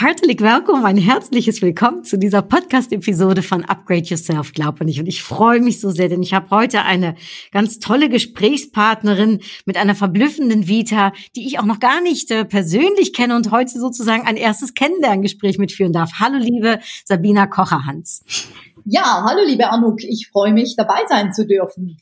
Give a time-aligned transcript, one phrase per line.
[0.00, 5.00] Herzlich willkommen, ein herzliches Willkommen zu dieser Podcast-Episode von Upgrade Yourself, glaub nicht.
[5.00, 7.16] Und ich freue mich so sehr, denn ich habe heute eine
[7.50, 13.12] ganz tolle Gesprächspartnerin mit einer verblüffenden Vita, die ich auch noch gar nicht äh, persönlich
[13.12, 16.12] kenne und heute sozusagen ein erstes Kennenlerngespräch mitführen darf.
[16.20, 18.22] Hallo, liebe Sabina Kocherhans.
[18.84, 20.04] Ja, hallo, liebe Anuk.
[20.04, 21.96] Ich freue mich, dabei sein zu dürfen.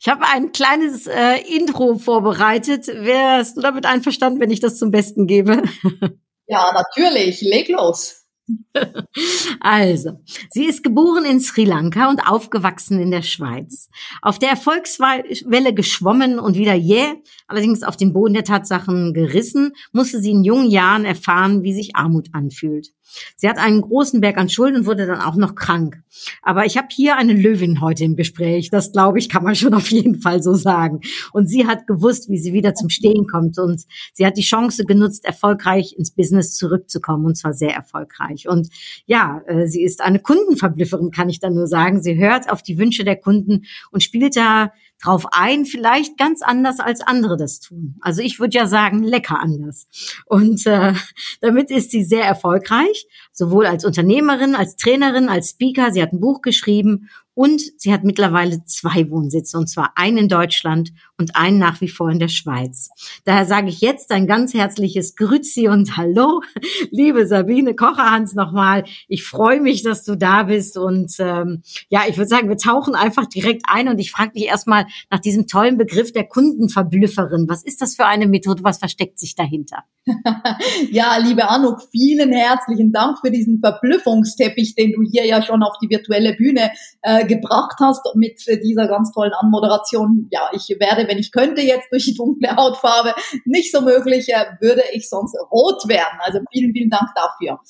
[0.00, 2.88] Ich habe ein kleines äh, Intro vorbereitet.
[2.88, 5.62] Wärst du damit einverstanden, wenn ich das zum Besten gebe?
[6.48, 7.42] Ja, natürlich.
[7.42, 8.24] Leg los.
[9.60, 13.90] Also, sie ist geboren in Sri Lanka und aufgewachsen in der Schweiz.
[14.22, 17.14] Auf der Erfolgswelle geschwommen und wieder jäh, yeah,
[17.46, 21.96] allerdings auf den Boden der Tatsachen gerissen, musste sie in jungen Jahren erfahren, wie sich
[21.96, 22.88] Armut anfühlt.
[23.36, 26.02] Sie hat einen großen Berg an Schulden und wurde dann auch noch krank.
[26.42, 28.70] Aber ich habe hier eine Löwin heute im Gespräch.
[28.70, 31.00] Das glaube ich, kann man schon auf jeden Fall so sagen.
[31.32, 33.58] Und sie hat gewusst, wie sie wieder zum Stehen kommt.
[33.58, 37.26] Und sie hat die Chance genutzt, erfolgreich ins Business zurückzukommen.
[37.26, 38.48] Und zwar sehr erfolgreich.
[38.48, 38.68] Und
[39.06, 42.02] ja, äh, sie ist eine Kundenverblüfferin, kann ich dann nur sagen.
[42.02, 44.72] Sie hört auf die Wünsche der Kunden und spielt da
[45.02, 47.96] drauf ein, vielleicht ganz anders als andere das tun.
[48.00, 49.86] Also ich würde ja sagen, lecker anders.
[50.26, 50.94] Und äh,
[51.40, 53.06] damit ist sie sehr erfolgreich,
[53.38, 55.92] sowohl als Unternehmerin, als Trainerin, als Speaker.
[55.92, 57.08] Sie hat ein Buch geschrieben
[57.38, 61.86] und sie hat mittlerweile zwei Wohnsitze, und zwar einen in Deutschland und einen nach wie
[61.88, 62.90] vor in der Schweiz.
[63.24, 66.40] Daher sage ich jetzt ein ganz herzliches Grüezi und Hallo,
[66.90, 68.82] liebe Sabine Kocherhans nochmal.
[69.06, 70.76] Ich freue mich, dass du da bist.
[70.76, 74.46] Und ähm, ja, ich würde sagen, wir tauchen einfach direkt ein und ich frage dich
[74.46, 77.48] erstmal nach diesem tollen Begriff der Kundenverblüfferin.
[77.48, 78.64] Was ist das für eine Methode?
[78.64, 79.84] Was versteckt sich dahinter?
[80.90, 85.76] ja, liebe Anuk, vielen herzlichen Dank für diesen Verblüffungsteppich, den du hier ja schon auf
[85.82, 86.70] die virtuelle Bühne
[87.02, 90.28] äh, gebracht hast mit dieser ganz tollen Anmoderation.
[90.30, 94.44] Ja, ich werde, wenn ich könnte jetzt durch die dunkle Hautfarbe, nicht so möglich, äh,
[94.60, 96.18] würde ich sonst rot werden.
[96.20, 97.60] Also vielen, vielen Dank dafür.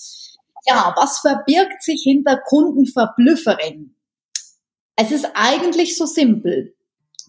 [0.66, 3.94] Ja, was verbirgt sich hinter Kundenverblüfferin?
[4.96, 6.74] Es ist eigentlich so simpel.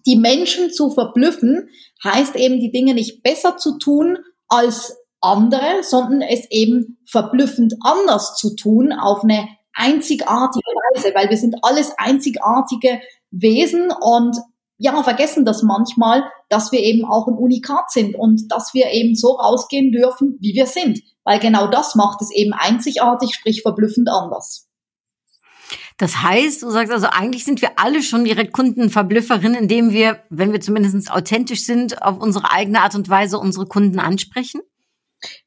[0.06, 1.70] Die Menschen zu verblüffen
[2.04, 4.18] heißt eben, die Dinge nicht besser zu tun
[4.48, 11.38] als andere, sondern es eben verblüffend anders zu tun auf eine einzigartige Weise, weil wir
[11.38, 14.38] sind alles einzigartige Wesen und
[14.78, 19.14] ja, vergessen das manchmal, dass wir eben auch ein Unikat sind und dass wir eben
[19.14, 21.02] so rausgehen dürfen, wie wir sind.
[21.26, 24.70] Weil genau das macht es eben einzigartig, sprich verblüffend anders.
[25.98, 30.54] Das heißt, du sagst also, eigentlich sind wir alle schon direkt Kundenverblüfferinnen, indem wir, wenn
[30.54, 34.62] wir zumindest authentisch sind, auf unsere eigene Art und Weise unsere Kunden ansprechen?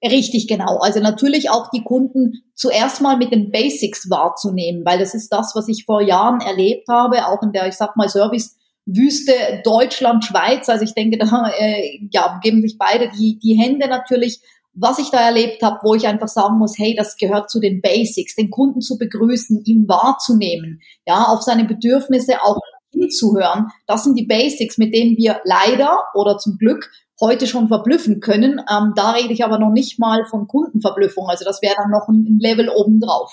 [0.05, 0.79] Richtig, genau.
[0.79, 5.53] Also natürlich auch die Kunden zuerst mal mit den Basics wahrzunehmen, weil das ist das,
[5.55, 9.33] was ich vor Jahren erlebt habe, auch in der, ich sag mal, Service Wüste
[9.65, 10.69] Deutschland, Schweiz.
[10.69, 14.41] Also ich denke, da äh, ja, geben sich beide die, die Hände natürlich.
[14.75, 17.83] Was ich da erlebt habe, wo ich einfach sagen muss, hey, das gehört zu den
[17.83, 22.57] Basics, den Kunden zu begrüßen, ihn wahrzunehmen, ja, auf seine Bedürfnisse auch
[22.91, 23.67] hinzuhören.
[23.87, 26.91] Das sind die Basics, mit denen wir leider oder zum Glück
[27.23, 28.61] heute schon verblüffen können.
[28.69, 31.29] Ähm, da rede ich aber noch nicht mal von Kundenverblüffung.
[31.29, 33.33] Also das wäre dann noch ein Level obendrauf.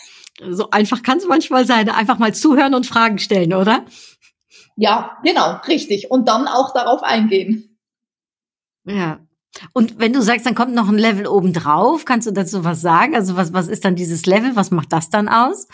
[0.49, 1.89] So einfach kann es manchmal sein.
[1.89, 3.83] Einfach mal zuhören und Fragen stellen, oder?
[4.75, 6.11] Ja, genau, richtig.
[6.11, 7.77] Und dann auch darauf eingehen.
[8.85, 9.19] Ja.
[9.73, 13.15] Und wenn du sagst, dann kommt noch ein Level obendrauf, kannst du dazu was sagen?
[13.15, 14.55] Also was, was ist dann dieses Level?
[14.55, 15.67] Was macht das dann aus?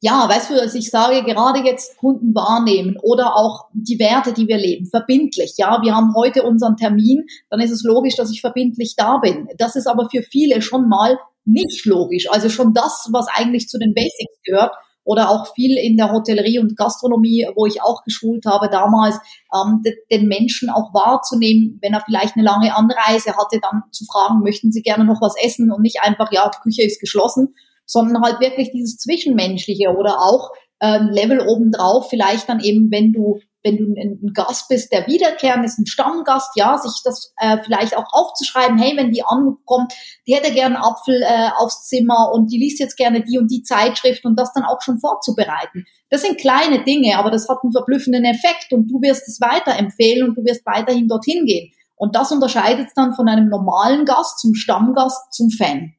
[0.00, 4.48] Ja, weißt du, dass ich sage, gerade jetzt Kunden wahrnehmen oder auch die Werte, die
[4.48, 5.54] wir leben, verbindlich.
[5.56, 9.48] Ja, wir haben heute unseren Termin, dann ist es logisch, dass ich verbindlich da bin.
[9.58, 12.30] Das ist aber für viele schon mal nicht logisch.
[12.30, 14.72] Also schon das, was eigentlich zu den Basics gehört
[15.04, 19.18] oder auch viel in der Hotellerie und Gastronomie, wo ich auch geschult habe damals,
[19.54, 24.42] ähm, den Menschen auch wahrzunehmen, wenn er vielleicht eine lange Anreise hatte, dann zu fragen,
[24.42, 27.54] möchten Sie gerne noch was essen und nicht einfach, ja, die Küche ist geschlossen,
[27.86, 30.50] sondern halt wirklich dieses Zwischenmenschliche oder auch
[30.80, 35.06] äh, Level obendrauf, vielleicht dann eben, wenn du wenn du ein, ein Gast bist, der
[35.06, 39.92] wiederkehrend ist, ein Stammgast, ja, sich das äh, vielleicht auch aufzuschreiben, hey, wenn die ankommt,
[40.26, 43.62] die hätte gerne Apfel äh, aufs Zimmer und die liest jetzt gerne die und die
[43.62, 45.84] Zeitschrift und das dann auch schon vorzubereiten.
[46.10, 50.28] Das sind kleine Dinge, aber das hat einen verblüffenden Effekt und du wirst es weiterempfehlen
[50.28, 51.72] und du wirst weiterhin dorthin gehen.
[51.96, 55.94] Und das unterscheidet es dann von einem normalen Gast zum Stammgast zum Fan.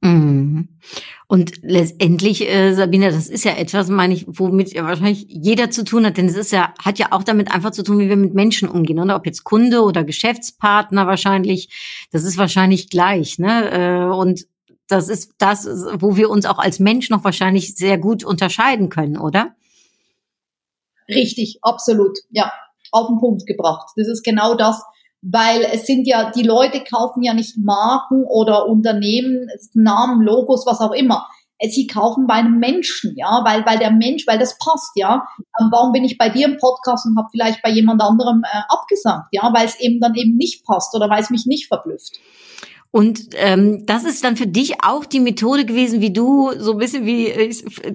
[0.00, 0.68] Mhm.
[1.26, 5.84] Und letztendlich, äh, Sabine, das ist ja etwas, meine ich, womit ja wahrscheinlich jeder zu
[5.84, 8.16] tun hat, denn es ist ja, hat ja auch damit einfach zu tun, wie wir
[8.16, 9.16] mit Menschen umgehen, oder?
[9.16, 13.70] Ob jetzt Kunde oder Geschäftspartner wahrscheinlich, das ist wahrscheinlich gleich, ne?
[13.70, 14.46] Äh, und
[14.86, 15.66] das ist das,
[15.98, 19.54] wo wir uns auch als Mensch noch wahrscheinlich sehr gut unterscheiden können, oder?
[21.08, 22.50] Richtig, absolut, ja,
[22.92, 23.90] auf den Punkt gebracht.
[23.96, 24.82] Das ist genau das,
[25.22, 30.80] weil es sind ja, die Leute kaufen ja nicht Marken oder Unternehmen, Namen, Logos, was
[30.80, 31.26] auch immer.
[31.60, 35.26] Sie kaufen bei einem Menschen, ja, weil, weil der Mensch, weil das passt, ja.
[35.60, 38.60] Ähm, warum bin ich bei dir im Podcast und habe vielleicht bei jemand anderem äh,
[38.68, 42.20] abgesagt, ja, weil es eben dann eben nicht passt oder weil es mich nicht verblüfft.
[42.90, 46.78] Und ähm, das ist dann für dich auch die Methode gewesen, wie du so ein
[46.78, 47.26] bisschen wie,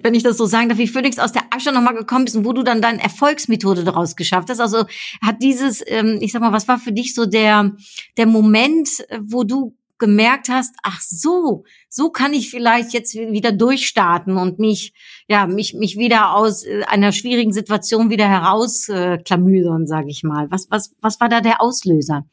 [0.03, 2.45] wenn ich das so sagen darf, wie Phoenix aus der Asche nochmal gekommen bist und
[2.45, 4.59] wo du dann deine Erfolgsmethode daraus geschafft hast.
[4.59, 4.85] Also
[5.21, 7.71] hat dieses, ähm, ich sag mal, was war für dich so der,
[8.17, 14.37] der Moment, wo du gemerkt hast, ach so, so kann ich vielleicht jetzt wieder durchstarten
[14.37, 14.93] und mich,
[15.29, 20.51] ja, mich, mich wieder aus äh, einer schwierigen Situation wieder herausklamüsern, äh, sage ich mal.
[20.51, 22.25] Was, was, was war da der Auslöser?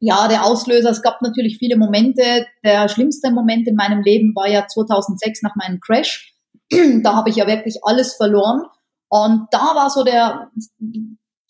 [0.00, 2.46] Ja, der Auslöser, es gab natürlich viele Momente.
[2.64, 6.34] Der schlimmste Moment in meinem Leben war ja 2006 nach meinem Crash.
[7.02, 8.62] da habe ich ja wirklich alles verloren.
[9.10, 10.50] Und da war so der,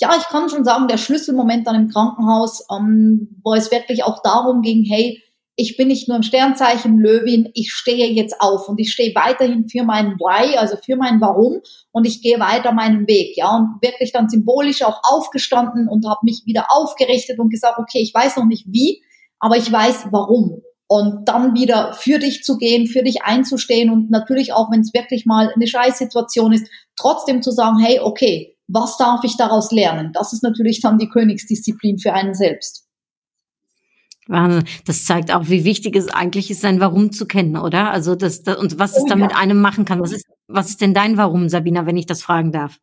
[0.01, 4.21] ja, ich kann schon sagen, der Schlüsselmoment dann im Krankenhaus, ähm, wo es wirklich auch
[4.23, 5.23] darum ging, hey,
[5.61, 9.69] ich bin nicht nur im Sternzeichen Löwin, ich stehe jetzt auf und ich stehe weiterhin
[9.69, 11.61] für mein Why, also für mein Warum
[11.93, 16.21] und ich gehe weiter meinen Weg, ja, und wirklich dann symbolisch auch aufgestanden und habe
[16.23, 19.03] mich wieder aufgerichtet und gesagt, okay, ich weiß noch nicht wie,
[19.39, 20.63] aber ich weiß warum.
[20.89, 24.95] Und dann wieder für dich zu gehen, für dich einzustehen und natürlich auch, wenn es
[24.95, 30.13] wirklich mal eine Scheißsituation ist, trotzdem zu sagen, hey, okay, was darf ich daraus lernen?
[30.15, 32.87] Das ist natürlich dann die Königsdisziplin für einen selbst.
[34.31, 34.65] Wahnsinn.
[34.87, 37.91] Das zeigt auch, wie wichtig es eigentlich ist, sein Warum zu kennen, oder?
[37.91, 39.25] Also das, das und was es oh, da ja.
[39.27, 40.01] mit einem machen kann.
[40.01, 42.79] Was ist, was ist denn dein Warum, Sabina, wenn ich das fragen darf?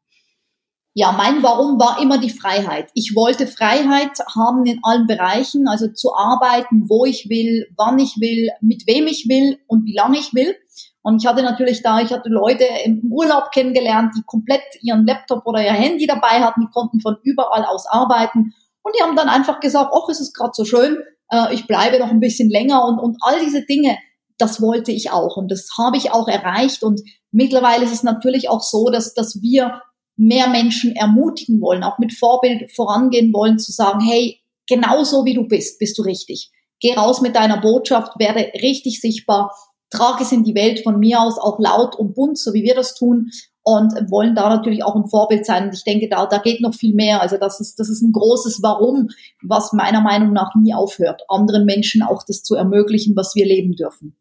[0.93, 2.89] Ja, mein Warum war immer die Freiheit.
[2.95, 8.15] Ich wollte Freiheit haben in allen Bereichen, also zu arbeiten, wo ich will, wann ich
[8.19, 10.55] will, mit wem ich will und wie lange ich will.
[11.03, 15.45] Und ich hatte natürlich da, ich hatte Leute im Urlaub kennengelernt, die komplett ihren Laptop
[15.45, 18.53] oder ihr Handy dabei hatten, die konnten von überall aus arbeiten.
[18.87, 20.99] Und die haben dann einfach gesagt, ach, es ist gerade so schön,
[21.29, 23.97] äh, ich bleibe noch ein bisschen länger und, und all diese Dinge,
[24.37, 27.01] das wollte ich auch und das habe ich auch erreicht und
[27.31, 29.81] mittlerweile ist es natürlich auch so, dass, dass wir
[30.15, 34.39] mehr Menschen ermutigen wollen, auch mit Vorbild vorangehen wollen, zu sagen, hey,
[34.69, 36.51] genauso wie du bist, bist du richtig.
[36.79, 39.53] Geh raus mit deiner Botschaft, werde richtig sichtbar,
[39.89, 42.75] trage es in die Welt von mir aus auch laut und bunt, so wie wir
[42.75, 43.31] das tun
[43.67, 45.65] und wollen da natürlich auch ein Vorbild sein.
[45.65, 47.21] Und ich denke, da, da geht noch viel mehr.
[47.21, 49.09] Also das ist, das ist ein großes Warum,
[49.41, 53.75] was meiner Meinung nach nie aufhört, anderen Menschen auch das zu ermöglichen, was wir leben
[53.75, 54.15] dürfen.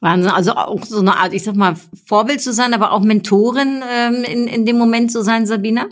[0.00, 1.76] Wahnsinn, also auch so eine Art, ich sag mal,
[2.06, 5.86] Vorbild zu sein, aber auch Mentorin ähm, in, in dem Moment zu sein, Sabina?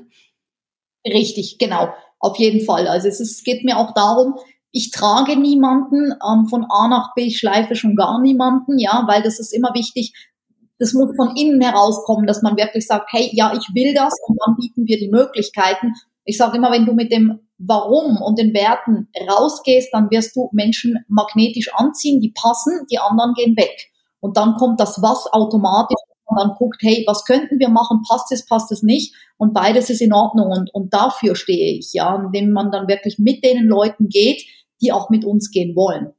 [1.06, 1.88] Richtig, genau,
[2.18, 2.88] auf jeden Fall.
[2.88, 4.36] Also es, ist, es geht mir auch darum,
[4.70, 9.22] ich trage niemanden ähm, von A nach B, ich schleife schon gar niemanden, ja, weil
[9.22, 10.14] das ist immer wichtig,
[10.82, 14.36] das muss von innen herauskommen, dass man wirklich sagt, hey, ja, ich will das und
[14.44, 15.92] dann bieten wir die Möglichkeiten.
[16.24, 20.48] Ich sage immer, wenn du mit dem Warum und den Werten rausgehst, dann wirst du
[20.50, 23.92] Menschen magnetisch anziehen, die passen, die anderen gehen weg.
[24.18, 28.32] Und dann kommt das Was automatisch und dann guckt, hey, was könnten wir machen, passt
[28.32, 32.16] es, passt es nicht und beides ist in Ordnung und, und dafür stehe ich, ja,
[32.16, 34.42] indem man dann wirklich mit den Leuten geht,
[34.80, 36.12] die auch mit uns gehen wollen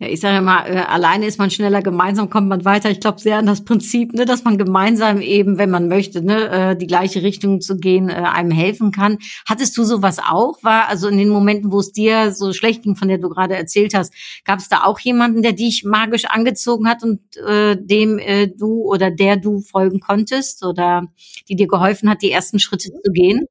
[0.00, 2.90] ja, ich sage mal, äh, alleine ist man schneller, gemeinsam kommt man weiter.
[2.90, 6.48] Ich glaube sehr an das Prinzip, ne, dass man gemeinsam eben, wenn man möchte, ne,
[6.48, 9.18] äh, die gleiche Richtung zu gehen, äh, einem helfen kann.
[9.48, 10.60] Hattest du sowas auch?
[10.64, 13.54] War also in den Momenten, wo es dir so schlecht ging, von der du gerade
[13.54, 14.12] erzählt hast,
[14.44, 18.82] gab es da auch jemanden, der dich magisch angezogen hat und äh, dem äh, du
[18.82, 21.06] oder der du folgen konntest oder
[21.48, 23.46] die dir geholfen hat, die ersten Schritte zu gehen?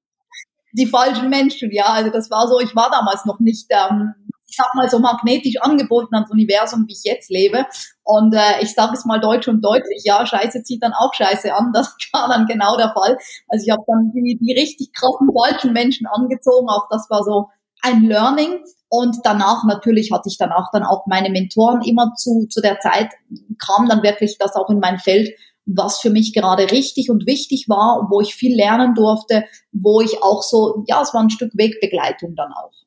[0.74, 1.86] Die falschen Menschen, ja.
[1.86, 4.14] Also das war so, ich war damals noch nicht ähm,
[4.54, 7.66] ich sag mal so magnetisch angeboten ans Universum, wie ich jetzt lebe.
[8.04, 11.52] Und äh, ich sage es mal deutsch und deutlich, ja, Scheiße zieht dann auch Scheiße
[11.54, 11.72] an.
[11.74, 13.18] Das war dann genau der Fall.
[13.48, 16.70] Also ich habe dann die, die richtig krassen falschen Menschen angezogen.
[16.70, 17.48] Auch das war so
[17.82, 18.64] ein Learning.
[18.90, 23.10] Und danach natürlich hatte ich danach dann auch meine Mentoren immer zu, zu der Zeit,
[23.58, 25.32] kam dann wirklich das auch in mein Feld,
[25.66, 30.22] was für mich gerade richtig und wichtig war, wo ich viel lernen durfte, wo ich
[30.22, 32.84] auch so, ja, es war ein Stück Wegbegleitung dann auch.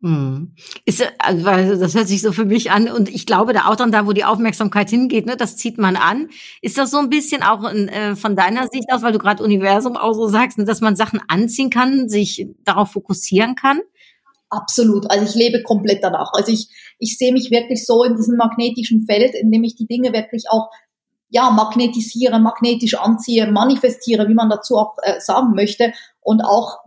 [0.00, 0.52] Mhm.
[0.84, 1.44] Ist, also,
[1.80, 4.12] das hört sich so für mich an und ich glaube da auch dann da, wo
[4.12, 6.28] die Aufmerksamkeit hingeht, ne, das zieht man an.
[6.60, 9.96] Ist das so ein bisschen auch äh, von deiner Sicht aus, weil du gerade Universum
[9.96, 13.80] auch so sagst, ne, dass man Sachen anziehen kann, sich darauf fokussieren kann?
[14.50, 15.10] Absolut.
[15.10, 16.30] Also ich lebe komplett danach.
[16.34, 19.86] Also ich, ich sehe mich wirklich so in diesem magnetischen Feld, in dem ich die
[19.86, 20.68] Dinge wirklich auch
[21.28, 26.78] ja, magnetisiere, magnetisch anziehe, manifestiere, wie man dazu auch äh, sagen möchte und auch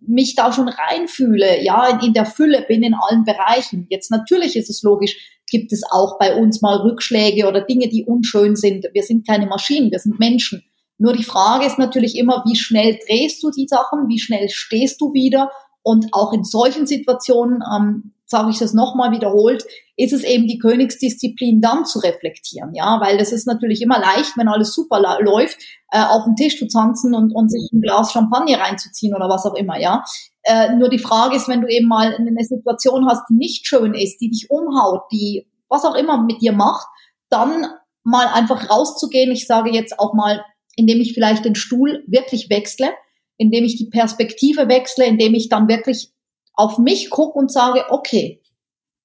[0.00, 3.86] mich da schon reinfühle, ja, in, in der Fülle bin in allen Bereichen.
[3.90, 8.04] Jetzt natürlich ist es logisch, gibt es auch bei uns mal Rückschläge oder Dinge, die
[8.04, 8.86] unschön sind.
[8.92, 10.62] Wir sind keine Maschinen, wir sind Menschen.
[10.98, 15.00] Nur die Frage ist natürlich immer, wie schnell drehst du die Sachen, wie schnell stehst
[15.00, 15.50] du wieder
[15.82, 19.64] und auch in solchen Situationen, ähm, sage ich das nochmal wiederholt,
[19.98, 24.36] ist es eben die Königsdisziplin dann zu reflektieren, ja, weil das ist natürlich immer leicht,
[24.36, 25.58] wenn alles super läuft,
[25.90, 29.44] äh, auf den Tisch zu tanzen und, und sich ein Glas Champagner reinzuziehen oder was
[29.44, 30.04] auch immer, ja.
[30.44, 33.92] Äh, nur die Frage ist, wenn du eben mal eine Situation hast, die nicht schön
[33.92, 36.86] ist, die dich umhaut, die was auch immer mit dir macht,
[37.28, 37.66] dann
[38.04, 39.32] mal einfach rauszugehen.
[39.32, 40.44] Ich sage jetzt auch mal,
[40.76, 42.90] indem ich vielleicht den Stuhl wirklich wechsle,
[43.36, 46.12] indem ich die Perspektive wechsle, indem ich dann wirklich
[46.54, 48.40] auf mich gucke und sage, okay,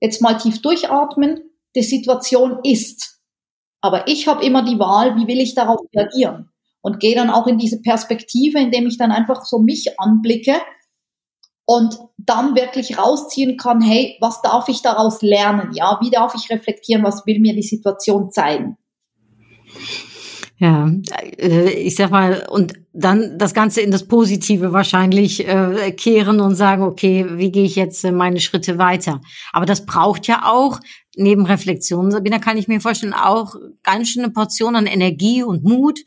[0.03, 3.21] jetzt mal tief durchatmen, die Situation ist.
[3.81, 6.49] Aber ich habe immer die Wahl, wie will ich darauf reagieren?
[6.81, 10.55] Und gehe dann auch in diese Perspektive, indem ich dann einfach so mich anblicke
[11.65, 15.71] und dann wirklich rausziehen kann, hey, was darf ich daraus lernen?
[15.73, 17.03] Ja, wie darf ich reflektieren?
[17.03, 18.77] Was will mir die Situation zeigen?
[20.63, 20.89] Ja,
[21.39, 26.55] äh, ich sag mal, und dann das Ganze in das Positive wahrscheinlich äh, kehren und
[26.55, 29.19] sagen, okay, wie gehe ich jetzt äh, meine Schritte weiter?
[29.51, 30.79] Aber das braucht ja auch,
[31.17, 35.99] neben Reflexion, Sabina, kann ich mir vorstellen, auch ganz schöne Portion an Energie und Mut.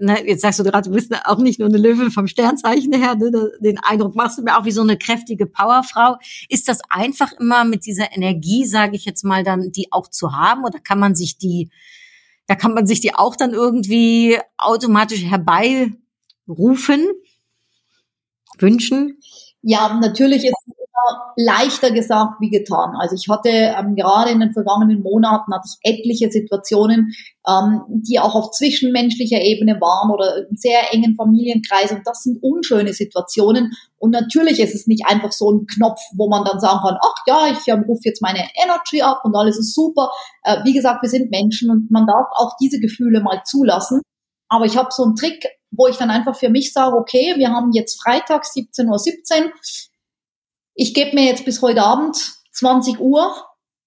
[0.00, 3.14] Ne, jetzt sagst du gerade, du bist auch nicht nur eine Löwe vom Sternzeichen her,
[3.14, 6.16] ne, den Eindruck machst du mir auch wie so eine kräftige Powerfrau.
[6.48, 10.32] Ist das einfach immer mit dieser Energie, sage ich jetzt mal, dann die auch zu
[10.32, 11.70] haben oder kann man sich die
[12.50, 15.94] da kann man sich die auch dann irgendwie automatisch herbeirufen,
[18.58, 19.20] wünschen.
[19.62, 20.59] Ja, natürlich ist
[21.36, 22.94] leichter gesagt wie getan.
[22.98, 27.12] Also ich hatte ähm, gerade in den vergangenen Monaten hatte ich etliche Situationen,
[27.46, 32.42] ähm, die auch auf zwischenmenschlicher Ebene waren oder in sehr engen Familienkreis und das sind
[32.42, 36.80] unschöne Situationen und natürlich ist es nicht einfach so ein Knopf, wo man dann sagen
[36.82, 40.10] kann, ach ja, ich ähm, rufe jetzt meine Energy ab und alles ist super.
[40.42, 44.00] Äh, wie gesagt, wir sind Menschen und man darf auch diese Gefühle mal zulassen.
[44.48, 47.50] Aber ich habe so einen Trick, wo ich dann einfach für mich sage, okay, wir
[47.50, 49.52] haben jetzt Freitag 17.17 Uhr.
[50.74, 50.74] 17.
[50.74, 52.16] Ich gebe mir jetzt bis heute Abend
[52.52, 53.34] 20 Uhr.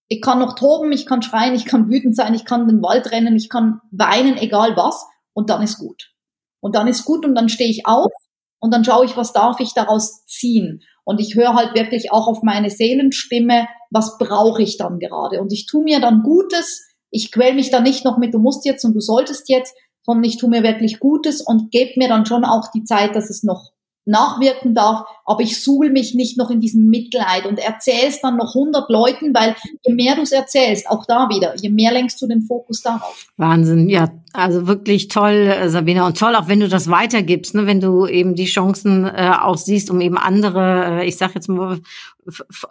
[0.07, 2.83] Ich kann noch toben, ich kann schreien, ich kann wütend sein, ich kann in den
[2.83, 5.05] Wald rennen, ich kann weinen, egal was.
[5.33, 6.11] Und dann ist gut.
[6.59, 8.11] Und dann ist gut und dann stehe ich auf
[8.59, 10.81] und dann schaue ich, was darf ich daraus ziehen.
[11.03, 15.41] Und ich höre halt wirklich auch auf meine Seelenstimme, was brauche ich dann gerade.
[15.41, 16.87] Und ich tue mir dann Gutes.
[17.09, 20.23] Ich quäl mich da nicht noch mit, du musst jetzt und du solltest jetzt, sondern
[20.23, 23.43] ich tue mir wirklich Gutes und gebe mir dann schon auch die Zeit, dass es
[23.43, 23.71] noch
[24.05, 28.55] nachwirken darf, aber ich suhl mich nicht noch in diesem Mitleid und erzähl's dann noch
[28.55, 29.55] 100 Leuten, weil
[29.85, 33.27] je mehr du es erzählst, auch da wieder, je mehr lenkst du den Fokus darauf.
[33.37, 37.67] Wahnsinn, ja, also wirklich toll, äh, Sabina, und toll auch, wenn du das weitergibst, ne,
[37.67, 41.47] wenn du eben die Chancen äh, auch siehst, um eben andere, äh, ich sag jetzt
[41.47, 41.79] mal,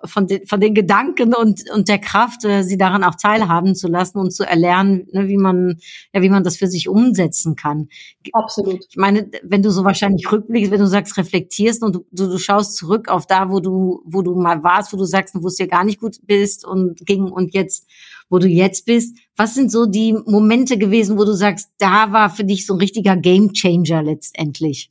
[0.04, 3.88] von den, von den Gedanken und, und der Kraft, äh, sie daran auch teilhaben zu
[3.88, 5.78] lassen und zu erlernen, ne, wie man,
[6.12, 7.88] ja, wie man das für sich umsetzen kann.
[8.32, 8.84] Absolut.
[8.88, 12.38] Ich meine, wenn du so wahrscheinlich rückblickst, wenn du sagst, reflektierst und du, du, du
[12.38, 15.56] schaust zurück auf da, wo du, wo du mal warst, wo du sagst, wo es
[15.56, 17.88] dir gar nicht gut bist und ging und jetzt,
[18.28, 19.16] wo du jetzt bist.
[19.36, 22.80] Was sind so die Momente gewesen, wo du sagst, da war für dich so ein
[22.80, 24.90] richtiger Gamechanger letztendlich?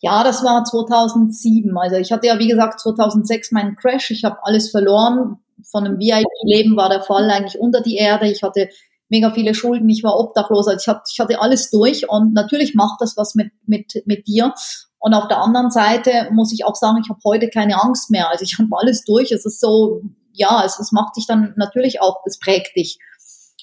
[0.00, 1.76] Ja, das war 2007.
[1.76, 4.10] Also ich hatte ja, wie gesagt, 2006 meinen Crash.
[4.10, 5.38] Ich habe alles verloren.
[5.70, 8.30] Von einem VIP-Leben war der Fall eigentlich unter die Erde.
[8.30, 8.68] Ich hatte
[9.08, 9.88] mega viele Schulden.
[9.88, 10.68] Ich war obdachlos.
[10.68, 12.08] Also ich hatte, ich hatte alles durch.
[12.08, 14.52] Und natürlich macht das was mit, mit, mit dir.
[14.98, 18.28] Und auf der anderen Seite muss ich auch sagen, ich habe heute keine Angst mehr.
[18.28, 19.32] Also ich habe alles durch.
[19.32, 22.98] Es ist so, ja, es, es macht dich dann natürlich auch, es prägt dich.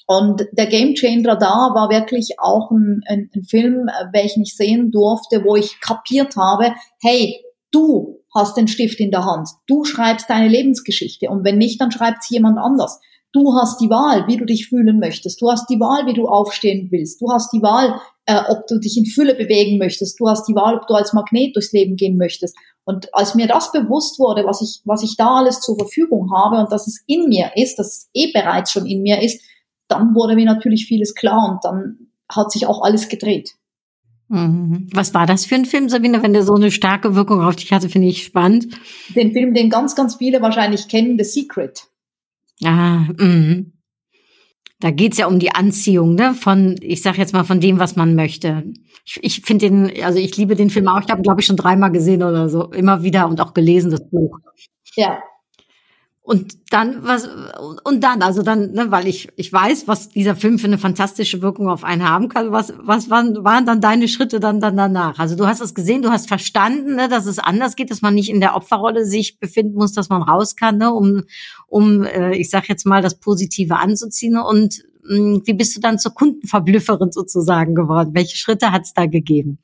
[0.06, 4.56] Und der Game Changer da war wirklich auch ein, ein, ein Film, äh, welchen ich
[4.56, 9.48] sehen durfte, wo ich kapiert habe, hey, du hast den Stift in der Hand.
[9.66, 11.30] Du schreibst deine Lebensgeschichte.
[11.30, 13.00] Und wenn nicht, dann schreibt es jemand anders.
[13.32, 15.40] Du hast die Wahl, wie du dich fühlen möchtest.
[15.40, 17.20] Du hast die Wahl, wie du aufstehen willst.
[17.20, 20.20] Du hast die Wahl, äh, ob du dich in Fülle bewegen möchtest.
[20.20, 22.56] Du hast die Wahl, ob du als Magnet durchs Leben gehen möchtest.
[22.84, 26.58] Und als mir das bewusst wurde, was ich, was ich da alles zur Verfügung habe
[26.58, 29.40] und dass es in mir ist, dass es eh bereits schon in mir ist,
[29.88, 33.54] dann wurde mir natürlich vieles klar und dann hat sich auch alles gedreht.
[34.28, 34.88] Mhm.
[34.92, 37.72] Was war das für ein Film, Sabine, wenn der so eine starke Wirkung auf dich
[37.72, 38.68] hatte, finde ich spannend.
[39.14, 41.84] Den Film, den ganz, ganz viele wahrscheinlich kennen, The Secret.
[42.64, 43.64] Ah, mh.
[44.80, 46.34] Da geht's ja um die Anziehung, ne?
[46.34, 48.64] Von, ich sag jetzt mal, von dem, was man möchte.
[49.06, 51.00] Ich, ich finde den, also ich liebe den Film auch.
[51.00, 52.70] Ich habe, glaube ich, schon dreimal gesehen oder so.
[52.70, 54.38] Immer wieder und auch gelesen, das Buch.
[54.96, 55.22] Ja,
[56.26, 57.28] Und dann, was,
[57.84, 61.42] und dann, also dann, ne, weil ich, ich weiß, was dieser Film für eine fantastische
[61.42, 62.50] Wirkung auf einen haben kann.
[62.50, 65.18] Was, was waren, waren dann deine Schritte dann, dann danach?
[65.18, 68.14] Also du hast es gesehen, du hast verstanden, ne, dass es anders geht, dass man
[68.14, 71.24] nicht in der Opferrolle sich befinden muss, dass man raus kann, ne, um,
[71.66, 74.38] um, äh, ich sag jetzt mal, das Positive anzuziehen.
[74.38, 78.12] Und mh, wie bist du dann zur Kundenverblüfferin sozusagen geworden?
[78.14, 79.58] Welche Schritte hat es da gegeben?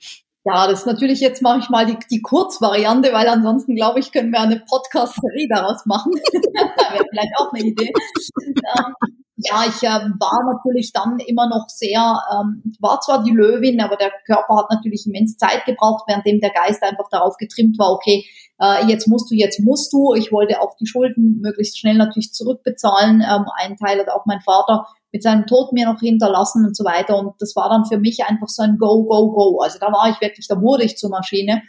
[0.44, 4.10] Ja, das ist natürlich jetzt mache ich mal die, die Kurzvariante, weil ansonsten glaube ich,
[4.10, 6.12] können wir eine Podcast-Serie daraus machen.
[6.32, 7.92] Wäre vielleicht auch eine Idee.
[8.46, 8.94] Ähm,
[9.42, 13.96] ja, ich äh, war natürlich dann immer noch sehr, ähm, war zwar die Löwin, aber
[13.96, 18.24] der Körper hat natürlich immens Zeit gebraucht, währenddem der Geist einfach darauf getrimmt war, okay,
[18.60, 20.14] äh, jetzt musst du, jetzt musst du.
[20.14, 23.22] Ich wollte auch die Schulden möglichst schnell natürlich zurückbezahlen.
[23.22, 26.84] Ähm, einen Teil hat auch mein Vater mit seinem Tod mir noch hinterlassen und so
[26.84, 27.18] weiter.
[27.18, 29.60] Und das war dann für mich einfach so ein Go, Go, Go.
[29.60, 31.62] Also da war ich wirklich, da wurde ich zur Maschine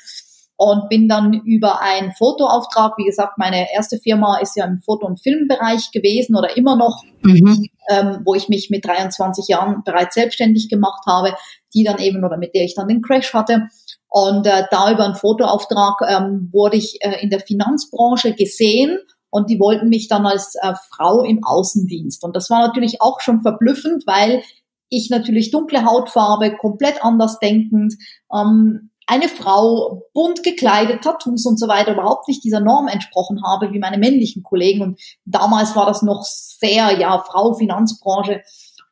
[0.63, 5.07] und bin dann über einen Fotoauftrag, wie gesagt, meine erste Firma ist ja im Foto-
[5.07, 7.65] und Filmbereich gewesen oder immer noch, mhm.
[7.89, 11.33] ähm, wo ich mich mit 23 Jahren bereits selbstständig gemacht habe,
[11.73, 13.69] die dann eben oder mit der ich dann den Crash hatte.
[14.07, 18.99] Und äh, da über einen Fotoauftrag ähm, wurde ich äh, in der Finanzbranche gesehen
[19.31, 22.23] und die wollten mich dann als äh, Frau im Außendienst.
[22.23, 24.43] Und das war natürlich auch schon verblüffend, weil
[24.89, 27.95] ich natürlich dunkle Hautfarbe, komplett anders denkend,
[28.31, 33.73] ähm, eine Frau, bunt gekleidet, Tattoos und so weiter, überhaupt nicht dieser Norm entsprochen habe
[33.73, 34.81] wie meine männlichen Kollegen.
[34.81, 38.41] Und damals war das noch sehr, ja, Frau, Finanzbranche.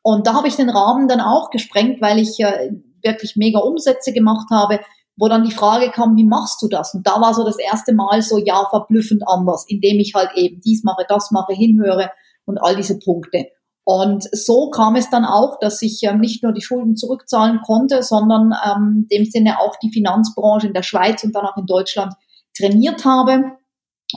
[0.02, 2.70] Und da habe ich den Rahmen dann auch gesprengt, weil ich äh,
[3.02, 4.80] wirklich mega Umsätze gemacht habe,
[5.16, 6.94] wo dann die Frage kam, wie machst du das?
[6.94, 10.60] Und da war so das erste Mal so, ja, verblüffend anders, indem ich halt eben
[10.60, 12.10] dies mache, das mache, hinhöre
[12.46, 13.46] und all diese Punkte.
[13.84, 18.02] Und so kam es dann auch, dass ich ähm, nicht nur die Schulden zurückzahlen konnte,
[18.02, 22.14] sondern ähm, dem Sinne auch die Finanzbranche in der Schweiz und dann auch in Deutschland
[22.56, 23.52] trainiert habe.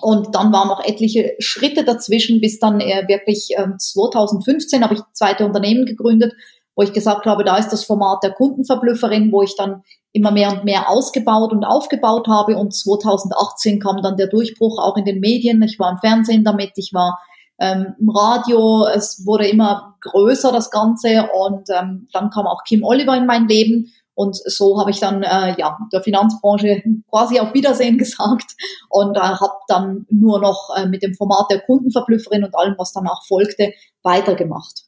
[0.01, 5.01] Und dann waren noch etliche Schritte dazwischen, bis dann äh, wirklich äh, 2015 habe ich
[5.13, 6.33] zweite Unternehmen gegründet,
[6.75, 10.51] wo ich gesagt habe, da ist das Format der Kundenverblüfferin, wo ich dann immer mehr
[10.51, 12.57] und mehr ausgebaut und aufgebaut habe.
[12.57, 15.61] Und 2018 kam dann der Durchbruch auch in den Medien.
[15.61, 17.19] Ich war im Fernsehen damit, ich war
[17.59, 22.83] ähm, im Radio, es wurde immer größer das Ganze und ähm, dann kam auch Kim
[22.83, 27.53] Oliver in mein Leben und so habe ich dann äh, ja der Finanzbranche quasi auf
[27.53, 28.53] Wiedersehen gesagt
[28.89, 32.93] und äh, habe dann nur noch äh, mit dem Format der Kundenverblüfferin und allem, was
[32.93, 34.83] danach folgte, weitergemacht.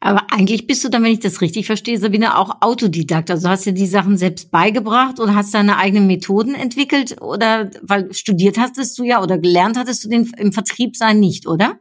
[0.00, 3.30] Aber eigentlich bist du dann, wenn ich das richtig verstehe, Sabine, auch Autodidakt.
[3.30, 8.12] Also hast du die Sachen selbst beigebracht oder hast deine eigenen Methoden entwickelt oder weil
[8.12, 11.76] studiert hattest du ja oder gelernt hattest du den im Vertrieb sein nicht, oder?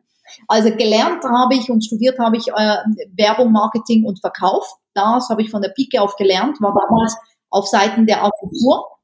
[0.47, 2.77] Also gelernt habe ich und studiert habe ich äh,
[3.15, 4.65] Werbung, Marketing und Verkauf.
[4.93, 7.15] Das habe ich von der Pike auf gelernt, war damals
[7.49, 8.94] auf Seiten der Agentur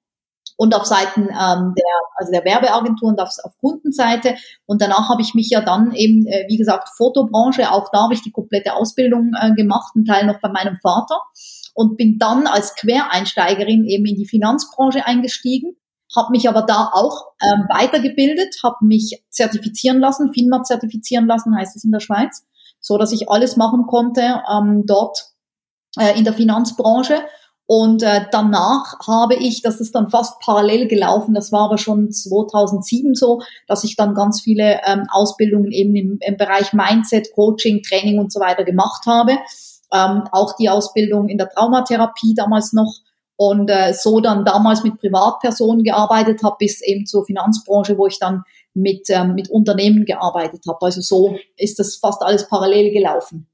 [0.62, 4.36] und auf Seiten ähm, der, also der Werbeagentur und auf, auf Kundenseite.
[4.68, 8.14] Und danach habe ich mich ja dann eben, äh, wie gesagt, Fotobranche, auch da habe
[8.14, 11.20] ich die komplette Ausbildung äh, gemacht, einen Teil noch bei meinem Vater
[11.74, 15.78] und bin dann als Quereinsteigerin eben in die Finanzbranche eingestiegen,
[16.16, 21.76] habe mich aber da auch ähm, weitergebildet, habe mich zertifizieren lassen, FINMA zertifizieren lassen, heißt
[21.76, 22.46] es in der Schweiz,
[22.80, 25.32] so dass ich alles machen konnte ähm, dort
[25.98, 27.16] äh, in der Finanzbranche
[27.74, 32.12] und äh, danach habe ich, das ist dann fast parallel gelaufen, das war aber schon
[32.12, 37.82] 2007 so, dass ich dann ganz viele ähm, Ausbildungen eben im, im Bereich Mindset, Coaching,
[37.82, 39.38] Training und so weiter gemacht habe.
[39.94, 42.94] Ähm, auch die Ausbildung in der Traumatherapie damals noch
[43.38, 48.20] und äh, so dann damals mit Privatpersonen gearbeitet habe, bis eben zur Finanzbranche, wo ich
[48.20, 50.88] dann mit, ähm, mit Unternehmen gearbeitet habe.
[50.88, 53.48] Also so ist das fast alles parallel gelaufen.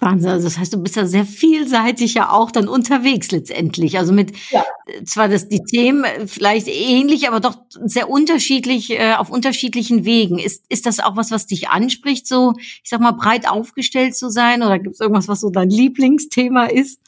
[0.00, 0.30] Wahnsinn.
[0.30, 3.98] Also das heißt, du bist ja sehr vielseitig ja auch dann unterwegs letztendlich.
[3.98, 4.64] Also mit ja.
[4.86, 10.38] Äh, zwar das, die Themen vielleicht ähnlich, aber doch sehr unterschiedlich, äh, auf unterschiedlichen Wegen.
[10.38, 14.30] Ist, ist das auch was, was dich anspricht, so, ich sag mal, breit aufgestellt zu
[14.30, 14.62] sein?
[14.62, 17.00] Oder gibt es irgendwas, was so dein Lieblingsthema ist?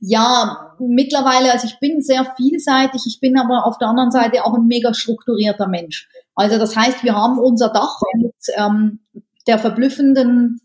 [0.00, 4.54] Ja, mittlerweile, also ich bin sehr vielseitig, ich bin aber auf der anderen Seite auch
[4.54, 6.08] ein mega strukturierter Mensch.
[6.34, 9.00] Also das heißt, wir haben unser Dach mit ähm,
[9.46, 10.60] der verblüffenden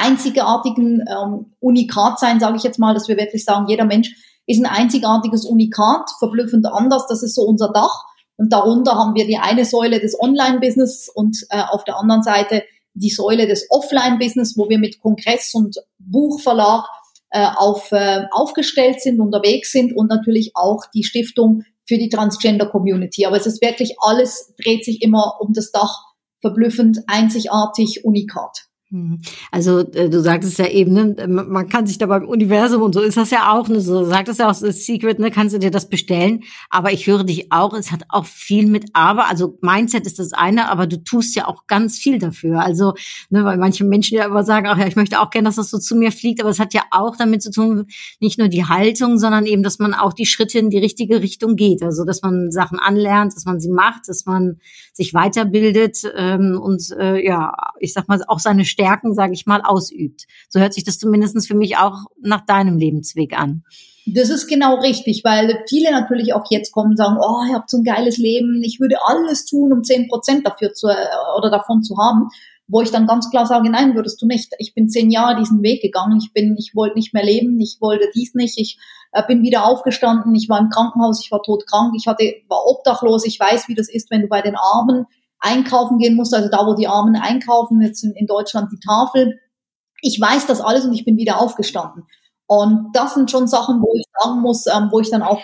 [0.00, 4.14] einzigartigen ähm, Unikat sein, sage ich jetzt mal, dass wir wirklich sagen, jeder Mensch
[4.46, 8.04] ist ein einzigartiges Unikat, verblüffend anders, das ist so unser Dach.
[8.36, 12.62] Und darunter haben wir die eine Säule des Online-Business und äh, auf der anderen Seite
[12.94, 16.84] die Säule des Offline-Business, wo wir mit Kongress und Buchverlag
[17.30, 22.66] äh, auf, äh, aufgestellt sind, unterwegs sind und natürlich auch die Stiftung für die Transgender
[22.66, 23.26] Community.
[23.26, 25.94] Aber es ist wirklich alles, dreht sich immer um das Dach
[26.40, 28.68] verblüffend, einzigartig, unikat.
[28.90, 29.20] Hm.
[29.50, 32.94] Also äh, du sagst es ja eben, ne, man kann sich da beim Universum und
[32.94, 35.54] so ist das ja auch, ne, so sagt es ja auch, das Secret, ne, kannst
[35.54, 36.44] du dir das bestellen.
[36.70, 40.32] Aber ich höre dich auch, es hat auch viel mit Aber, also Mindset ist das
[40.32, 42.62] eine, aber du tust ja auch ganz viel dafür.
[42.62, 42.94] Also,
[43.28, 45.68] ne, weil manche Menschen ja immer sagen, ach ja, ich möchte auch gerne, dass das
[45.68, 47.88] so zu mir fliegt, aber es hat ja auch damit zu tun,
[48.20, 51.56] nicht nur die Haltung, sondern eben, dass man auch die Schritte in die richtige Richtung
[51.56, 51.82] geht.
[51.82, 54.60] Also, dass man Sachen anlernt, dass man sie macht, dass man
[54.94, 59.60] sich weiterbildet ähm, und äh, ja, ich sag mal, auch seine Stärken, sage ich mal,
[59.62, 60.26] ausübt.
[60.48, 63.64] So hört sich das zumindest für mich auch nach deinem Lebensweg an.
[64.06, 67.68] Das ist genau richtig, weil viele natürlich auch jetzt kommen und sagen, oh, ihr habt
[67.68, 70.86] so ein geiles Leben, ich würde alles tun, um zehn Prozent dafür zu,
[71.36, 72.28] oder davon zu haben
[72.68, 74.52] wo ich dann ganz klar sage, nein, würdest du nicht.
[74.58, 76.18] Ich bin zehn Jahre diesen Weg gegangen.
[76.22, 77.58] Ich bin, ich wollte nicht mehr leben.
[77.60, 78.58] Ich wollte dies nicht.
[78.58, 78.78] Ich
[79.12, 80.34] äh, bin wieder aufgestanden.
[80.34, 81.24] Ich war im Krankenhaus.
[81.24, 81.94] Ich war todkrank.
[81.96, 83.24] Ich hatte, war obdachlos.
[83.24, 85.06] Ich weiß, wie das ist, wenn du bei den Armen
[85.40, 89.38] einkaufen gehen musst, also da, wo die Armen einkaufen, jetzt in, in Deutschland die Tafel.
[90.00, 92.04] Ich weiß das alles und ich bin wieder aufgestanden.
[92.46, 95.40] Und das sind schon Sachen, wo ich sagen muss, ähm, wo ich dann auch,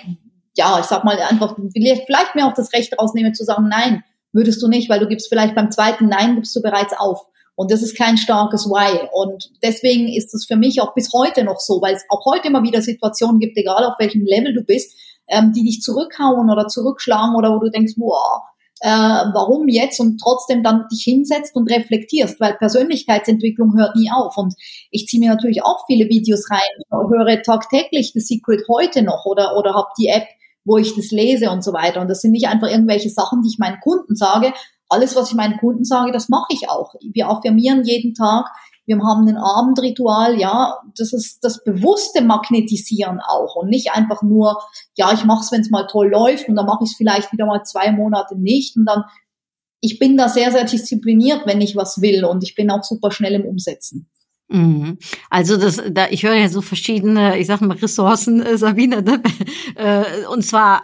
[0.57, 4.03] ja, ich sag mal einfach, vielleicht, vielleicht mir auch das Recht rausnehme zu sagen, nein,
[4.33, 7.27] würdest du nicht, weil du gibst vielleicht beim zweiten Nein, gibst du bereits auf.
[7.57, 9.09] Und das ist kein starkes Why.
[9.13, 12.49] Und deswegen ist es für mich auch bis heute noch so, weil es auch heute
[12.49, 16.67] immer wieder Situationen gibt, egal auf welchem Level du bist, ähm, die dich zurückhauen oder
[16.67, 18.43] zurückschlagen oder wo du denkst, wow,
[18.85, 24.37] äh, warum jetzt und trotzdem dann dich hinsetzt und reflektierst, weil Persönlichkeitsentwicklung hört nie auf.
[24.37, 24.53] Und
[24.90, 29.57] ich ziehe mir natürlich auch viele Videos rein, höre tagtäglich The Secret heute noch oder,
[29.57, 30.27] oder habe die App,
[30.66, 32.03] wo ich das lese und so weiter.
[32.03, 34.53] Und das sind nicht einfach irgendwelche Sachen, die ich meinen Kunden sage.
[34.90, 36.94] Alles, was ich meinen Kunden sage, das mache ich auch.
[37.01, 38.44] Wir affirmieren jeden Tag.
[38.87, 44.59] Wir haben ein Abendritual, ja, das ist das bewusste Magnetisieren auch und nicht einfach nur,
[44.94, 47.33] ja, ich mache es, wenn es mal toll läuft und dann mache ich es vielleicht
[47.33, 49.05] wieder mal zwei Monate nicht und dann,
[49.81, 53.11] ich bin da sehr, sehr diszipliniert, wenn ich was will und ich bin auch super
[53.11, 54.11] schnell im Umsetzen.
[54.49, 54.99] Mhm.
[55.31, 59.23] Also das, da ich höre ja so verschiedene, ich sag mal Ressourcen, äh, Sabine, ne?
[60.31, 60.83] und zwar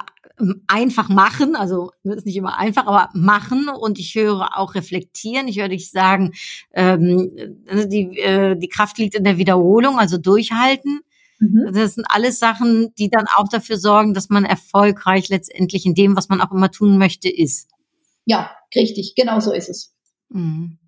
[0.67, 5.49] einfach machen, also das ist nicht immer einfach, aber machen und ich höre auch reflektieren.
[5.49, 6.33] Ich höre dich sagen,
[6.73, 7.31] ähm,
[7.69, 11.01] also die, äh, die Kraft liegt in der Wiederholung, also durchhalten.
[11.39, 11.73] Mhm.
[11.73, 16.17] Das sind alles Sachen, die dann auch dafür sorgen, dass man erfolgreich letztendlich in dem,
[16.17, 17.71] was man auch immer tun möchte, ist.
[18.25, 19.95] Ja, richtig, genau so ist es.
[20.29, 20.80] Mhm.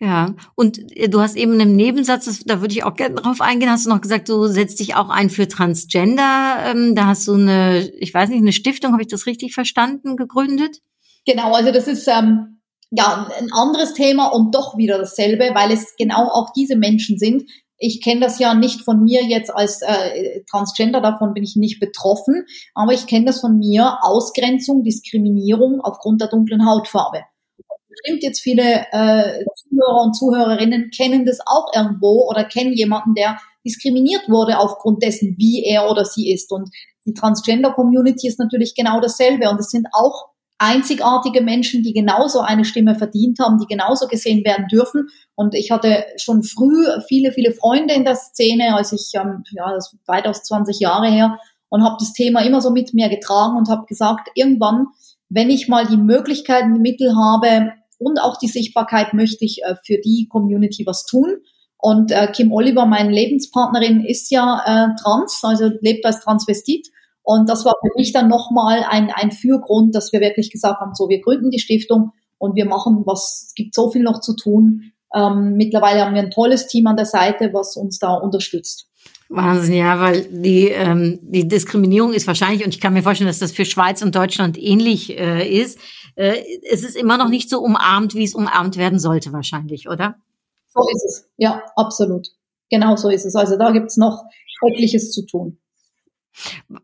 [0.00, 3.70] Ja, und äh, du hast eben im Nebensatz, da würde ich auch gerne drauf eingehen,
[3.70, 6.56] hast du noch gesagt, du setzt dich auch ein für Transgender.
[6.66, 10.16] Ähm, da hast du eine, ich weiß nicht, eine Stiftung, habe ich das richtig verstanden,
[10.16, 10.78] gegründet?
[11.26, 15.96] Genau, also das ist ähm, ja ein anderes Thema und doch wieder dasselbe, weil es
[15.98, 17.42] genau auch diese Menschen sind.
[17.76, 21.80] Ich kenne das ja nicht von mir jetzt als äh, Transgender, davon bin ich nicht
[21.80, 27.22] betroffen, aber ich kenne das von mir, Ausgrenzung, Diskriminierung aufgrund der dunklen Hautfarbe
[27.98, 33.38] bestimmt jetzt viele äh, Zuhörer und Zuhörerinnen kennen das auch irgendwo oder kennen jemanden, der
[33.64, 36.50] diskriminiert wurde aufgrund dessen, wie er oder sie ist.
[36.52, 36.70] Und
[37.06, 39.50] die Transgender-Community ist natürlich genau dasselbe.
[39.50, 44.44] Und es sind auch einzigartige Menschen, die genauso eine Stimme verdient haben, die genauso gesehen
[44.44, 45.08] werden dürfen.
[45.34, 49.72] Und ich hatte schon früh viele, viele Freunde in der Szene, als ich, ähm, ja,
[49.72, 51.38] das ist weitaus 20 Jahre her,
[51.70, 54.86] und habe das Thema immer so mit mir getragen und habe gesagt, irgendwann,
[55.28, 59.74] wenn ich mal die Möglichkeiten, die Mittel habe, und auch die Sichtbarkeit möchte ich äh,
[59.84, 61.38] für die Community was tun.
[61.76, 66.88] Und äh, Kim Oliver, meine Lebenspartnerin, ist ja äh, trans, also lebt als Transvestit.
[67.22, 70.94] Und das war für mich dann nochmal ein, ein Fürgrund, dass wir wirklich gesagt haben,
[70.94, 74.34] so, wir gründen die Stiftung und wir machen was, es gibt so viel noch zu
[74.34, 74.92] tun.
[75.14, 78.88] Ähm, mittlerweile haben wir ein tolles Team an der Seite, was uns da unterstützt.
[79.28, 83.38] Wahnsinn, ja, weil die, ähm, die Diskriminierung ist wahrscheinlich, und ich kann mir vorstellen, dass
[83.38, 85.78] das für Schweiz und Deutschland ähnlich äh, ist,
[86.16, 90.16] äh, es ist immer noch nicht so umarmt, wie es umarmt werden sollte wahrscheinlich, oder?
[90.74, 92.28] So ist es, ja, absolut.
[92.70, 93.34] Genau so ist es.
[93.34, 95.58] Also da gibt's noch Schreckliches zu tun.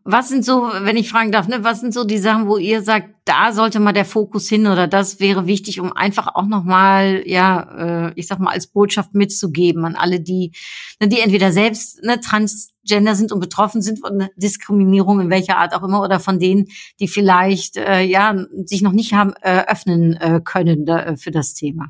[0.03, 2.81] Was sind so, wenn ich fragen darf, ne, was sind so die Sachen, wo ihr
[2.81, 7.23] sagt, da sollte mal der Fokus hin oder das wäre wichtig, um einfach auch nochmal,
[7.25, 10.51] ja, äh, ich sag mal, als Botschaft mitzugeben an alle, die,
[10.99, 12.19] ne, die entweder selbst ne,
[12.85, 16.67] Transgender sind und betroffen sind von Diskriminierung in welcher Art auch immer oder von denen,
[16.99, 21.31] die vielleicht, äh, ja, sich noch nicht haben äh, öffnen äh, können da, äh, für
[21.31, 21.87] das Thema.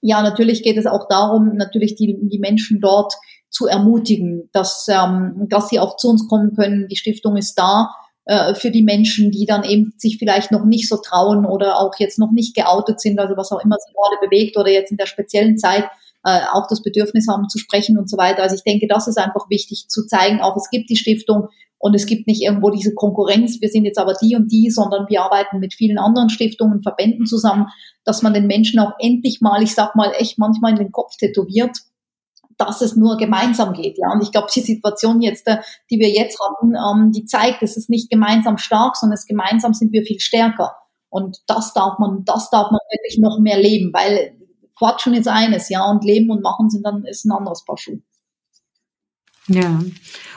[0.00, 3.14] Ja, natürlich geht es auch darum, natürlich die, die Menschen dort
[3.50, 6.88] zu ermutigen, dass, ähm, dass sie auch zu uns kommen können.
[6.88, 7.90] Die Stiftung ist da
[8.24, 11.92] äh, für die Menschen, die dann eben sich vielleicht noch nicht so trauen oder auch
[11.98, 14.96] jetzt noch nicht geoutet sind, also was auch immer sie gerade bewegt oder jetzt in
[14.96, 15.84] der speziellen Zeit
[16.24, 18.42] äh, auch das Bedürfnis haben zu sprechen und so weiter.
[18.42, 21.48] Also ich denke, das ist einfach wichtig zu zeigen, auch es gibt die Stiftung
[21.84, 25.06] Und es gibt nicht irgendwo diese Konkurrenz, wir sind jetzt aber die und die, sondern
[25.08, 27.66] wir arbeiten mit vielen anderen Stiftungen, Verbänden zusammen,
[28.04, 31.16] dass man den Menschen auch endlich mal, ich sag mal, echt manchmal in den Kopf
[31.16, 31.76] tätowiert,
[32.56, 33.98] dass es nur gemeinsam geht.
[33.98, 35.58] Ja, und ich glaube, die Situation jetzt, äh,
[35.90, 39.74] die wir jetzt hatten, ähm, die zeigt, es ist nicht gemeinsam stark, sondern es gemeinsam
[39.74, 40.76] sind wir viel stärker.
[41.10, 44.38] Und das darf man, das darf man wirklich noch mehr leben, weil
[44.82, 48.00] Quatschen ist eines, ja, und Leben und Machen sind dann ist ein anderes Paar Schuhe.
[49.48, 49.82] Ja,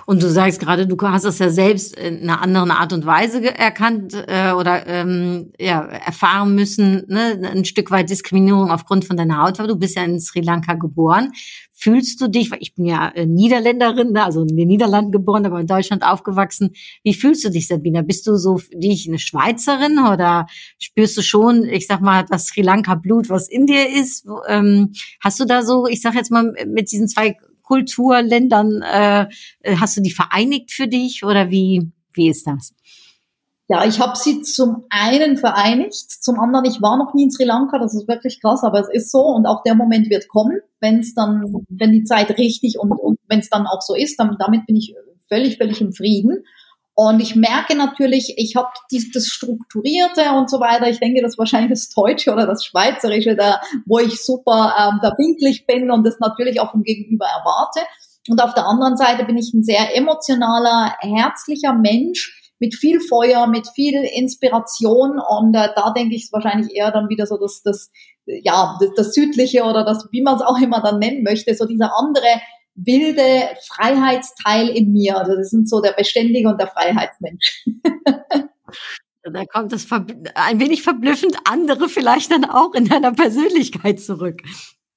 [0.08, 3.44] und du sagst gerade, du hast es ja selbst in einer anderen Art und Weise
[3.56, 7.39] erkannt äh, oder ähm, ja, erfahren müssen, ne?
[7.44, 9.72] ein Stück weit Diskriminierung aufgrund von deiner Hautfarbe.
[9.72, 11.34] Du bist ja in Sri Lanka geboren.
[11.72, 14.24] Fühlst du dich, weil ich bin ja äh, Niederländerin, ne?
[14.24, 16.72] also in den Niederlanden geboren, aber in Deutschland aufgewachsen.
[17.04, 18.02] Wie fühlst du dich, Sabina?
[18.02, 20.48] Bist du so wie ich eine Schweizerin oder
[20.80, 24.26] spürst du schon, ich sag mal, das Sri Lanka Blut, was in dir ist?
[24.48, 28.82] Ähm, hast du da so, ich sag jetzt mal, mit diesen zwei Kulturländern?
[28.82, 29.28] Äh,
[29.78, 32.73] hast du die vereinigt für dich oder wie, wie ist das?
[33.67, 37.45] Ja, ich habe sie zum einen vereinigt, zum anderen, ich war noch nie in Sri
[37.45, 40.60] Lanka, das ist wirklich krass, aber es ist so und auch der Moment wird kommen,
[40.82, 44.19] wenn es dann, wenn die Zeit richtig und, und wenn es dann auch so ist,
[44.19, 44.93] dann, damit bin ich
[45.30, 46.43] völlig, völlig im Frieden.
[46.98, 50.90] Und ich merke natürlich, ich habe das Strukturierte und so weiter.
[50.90, 55.00] Ich denke, das ist wahrscheinlich das Deutsche oder das Schweizerische, da, wo ich super ähm,
[55.02, 57.82] verbindlich bin und das natürlich auch vom Gegenüber erwarte.
[58.30, 63.46] Und auf der anderen Seite bin ich ein sehr emotionaler, herzlicher Mensch mit viel Feuer,
[63.48, 65.20] mit viel Inspiration.
[65.20, 67.92] Und äh, da denke ich es wahrscheinlich eher dann wieder so das, das
[68.26, 71.66] ja, das, das Südliche oder das, wie man es auch immer dann nennen möchte, so
[71.66, 72.26] dieser andere
[72.76, 75.18] wilde Freiheitsteil in mir.
[75.18, 77.66] Also das sind so der Beständige und der Freiheitsmensch.
[79.34, 79.88] Da kommt das
[80.36, 84.42] ein wenig verblüffend andere vielleicht dann auch in deiner Persönlichkeit zurück.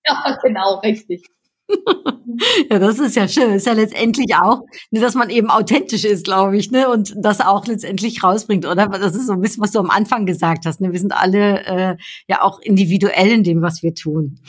[0.07, 1.27] Ja, genau, richtig.
[2.71, 3.49] ja, das ist ja schön.
[3.49, 6.89] Das ist ja letztendlich auch, dass man eben authentisch ist, glaube ich, ne?
[6.89, 8.87] Und das auch letztendlich rausbringt, oder?
[8.87, 10.81] Das ist so ein bisschen, was du am Anfang gesagt hast.
[10.81, 10.93] Ne?
[10.93, 14.41] Wir sind alle äh, ja auch individuell in dem, was wir tun.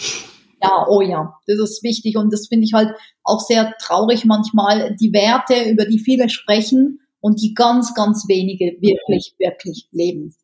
[0.62, 2.90] Ja, oh ja, das ist wichtig und das finde ich halt
[3.24, 8.78] auch sehr traurig manchmal, die Werte, über die viele sprechen und die ganz, ganz wenige
[8.82, 10.36] wirklich, wirklich leben.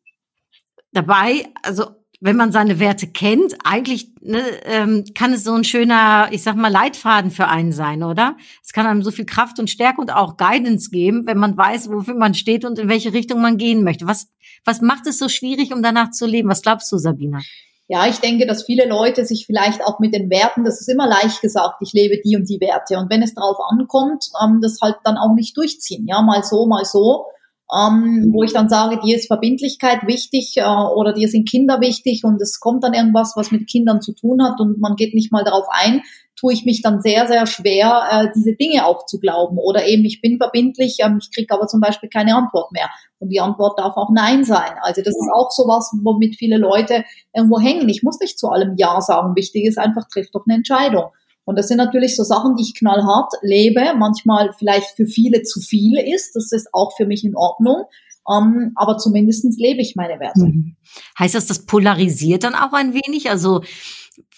[0.92, 1.84] Dabei, also
[2.20, 6.56] wenn man seine Werte kennt, eigentlich ne, ähm, kann es so ein schöner, ich sag
[6.56, 8.36] mal, Leitfaden für einen sein, oder?
[8.64, 11.90] Es kann einem so viel Kraft und Stärke und auch Guidance geben, wenn man weiß,
[11.90, 14.06] wofür man steht und in welche Richtung man gehen möchte.
[14.06, 14.28] Was,
[14.64, 16.48] was macht es so schwierig, um danach zu leben?
[16.48, 17.40] Was glaubst du, Sabina?
[17.88, 21.06] Ja, ich denke, dass viele Leute sich vielleicht auch mit den Werten, das ist immer
[21.06, 22.98] leicht gesagt, ich lebe die und die Werte.
[22.98, 26.04] Und wenn es darauf ankommt, ähm, das halt dann auch nicht durchziehen.
[26.08, 27.26] Ja, mal so, mal so.
[27.72, 32.22] Ähm, wo ich dann sage, dir ist Verbindlichkeit wichtig äh, oder dir sind Kinder wichtig
[32.22, 35.32] und es kommt dann irgendwas, was mit Kindern zu tun hat und man geht nicht
[35.32, 36.02] mal darauf ein,
[36.38, 39.58] tue ich mich dann sehr, sehr schwer, äh, diese Dinge auch zu glauben.
[39.58, 42.88] Oder eben, ich bin verbindlich, ähm, ich kriege aber zum Beispiel keine Antwort mehr.
[43.18, 44.72] Und die Antwort darf auch Nein sein.
[44.82, 47.88] Also das ist auch sowas, womit viele Leute irgendwo hängen.
[47.88, 49.34] Ich muss nicht zu allem Ja sagen.
[49.34, 51.06] Wichtig ist einfach, trifft doch eine Entscheidung.
[51.44, 55.60] Und das sind natürlich so Sachen, die ich knallhart lebe, manchmal vielleicht für viele zu
[55.60, 56.34] viel ist.
[56.34, 57.84] Das ist auch für mich in Ordnung.
[58.28, 60.40] Um, ähm, aber zumindestens lebe ich meine Werte.
[60.40, 60.74] Mhm.
[61.16, 63.30] Heißt das, das polarisiert dann auch ein wenig?
[63.30, 63.62] Also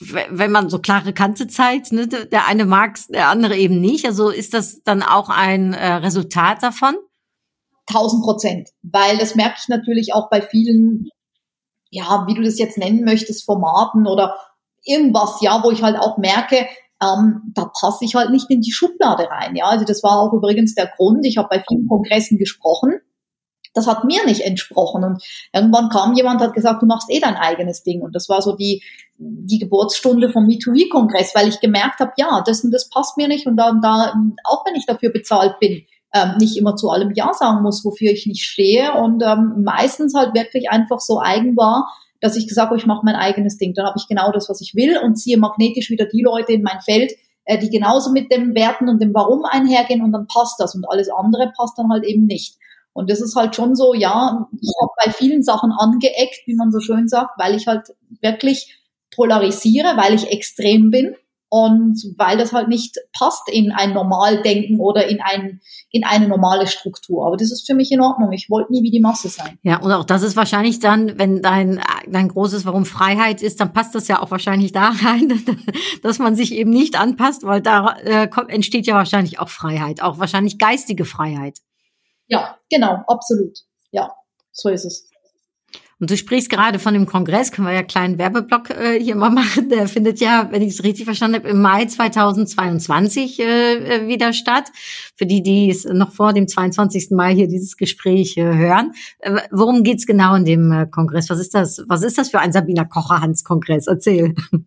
[0.01, 4.07] wenn man so klare Kante zeigt, ne, der eine mag der andere eben nicht.
[4.07, 6.97] Also ist das dann auch ein äh, Resultat davon?
[7.87, 11.09] 1000 Prozent, weil das merke ich natürlich auch bei vielen,
[11.91, 14.37] ja, wie du das jetzt nennen möchtest, Formaten oder
[14.85, 16.67] irgendwas, ja, wo ich halt auch merke,
[17.03, 19.57] ähm, da passe ich halt nicht in die Schublade rein.
[19.57, 21.25] Ja, also das war auch übrigens der Grund.
[21.25, 23.01] Ich habe bei vielen Kongressen gesprochen
[23.79, 25.05] das hat mir nicht entsprochen.
[25.05, 28.03] Und irgendwann kam jemand, hat gesagt, du machst eh dein eigenes Ding.
[28.03, 28.83] Und das war so die,
[29.19, 33.47] die Geburtsstunde vom MeToo-Kongress, weil ich gemerkt habe, ja, das und das passt mir nicht.
[33.47, 34.14] Und da, da
[34.45, 38.11] auch wenn ich dafür bezahlt bin, ähm, nicht immer zu allem Ja sagen muss, wofür
[38.11, 38.95] ich nicht stehe.
[38.95, 41.88] Und ähm, meistens halt wirklich einfach so eigen war,
[42.21, 43.75] dass ich gesagt habe, ich mache mein eigenes Ding.
[43.75, 46.62] Dann habe ich genau das, was ich will und ziehe magnetisch wieder die Leute in
[46.62, 47.12] mein Feld,
[47.45, 50.85] äh, die genauso mit dem Werten und dem Warum einhergehen und dann passt das und
[50.88, 52.57] alles andere passt dann halt eben nicht.
[52.99, 56.73] Und das ist halt schon so, ja, ich habe bei vielen Sachen angeeckt, wie man
[56.73, 57.87] so schön sagt, weil ich halt
[58.23, 58.77] wirklich
[59.15, 61.15] polarisiere, weil ich extrem bin
[61.49, 65.61] und weil das halt nicht passt in ein Normaldenken oder in, ein,
[65.93, 67.25] in eine normale Struktur.
[67.25, 68.33] Aber das ist für mich in Ordnung.
[68.33, 69.61] Ich wollte nie wie die Masse sein.
[69.63, 73.73] Ja, und auch das ist wahrscheinlich dann, wenn dein, dein großes Warum Freiheit ist, dann
[73.73, 75.41] passt das ja auch wahrscheinlich da rein,
[76.03, 80.03] dass man sich eben nicht anpasst, weil da äh, kommt, entsteht ja wahrscheinlich auch Freiheit,
[80.03, 81.61] auch wahrscheinlich geistige Freiheit.
[82.29, 83.59] Ja, genau, absolut.
[83.91, 84.12] Ja,
[84.53, 85.09] so ist es.
[86.01, 89.17] Und du sprichst gerade von dem Kongress, können wir ja einen kleinen Werbeblock äh, hier
[89.17, 89.69] mal machen.
[89.69, 94.33] Der findet ja, wenn ich es richtig verstanden habe, im Mai 2022 äh, äh, wieder
[94.33, 94.67] statt.
[95.17, 97.09] Für die, die es noch vor dem 22.
[97.11, 98.93] Mai hier dieses Gespräch äh, hören.
[99.19, 101.31] Äh, worum geht's genau in dem äh, Kongress?
[101.31, 101.83] Was ist das?
[101.88, 103.88] Was ist das für ein Sabina Kocher-Hans-Kongress?
[103.88, 104.37] Erzähl.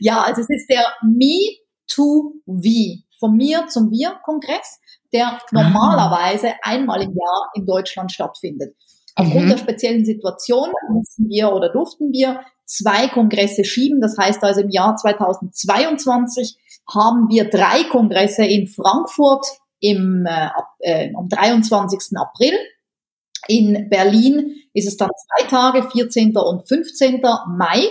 [0.00, 4.80] ja, also es ist der Me to We, von mir zum Wir-Kongress,
[5.12, 5.40] der ah.
[5.50, 8.74] normalerweise einmal im Jahr in Deutschland stattfindet.
[9.14, 9.50] Aufgrund mhm.
[9.50, 14.00] der speziellen Situation mussten wir oder durften wir zwei Kongresse schieben.
[14.00, 16.56] Das heißt also im Jahr 2022
[16.88, 19.44] haben wir drei Kongresse in Frankfurt
[19.80, 20.48] im, äh,
[20.80, 22.16] äh, am 23.
[22.16, 22.52] April.
[23.48, 26.36] In Berlin ist es dann zwei Tage, 14.
[26.36, 27.20] und 15.
[27.56, 27.86] Mai.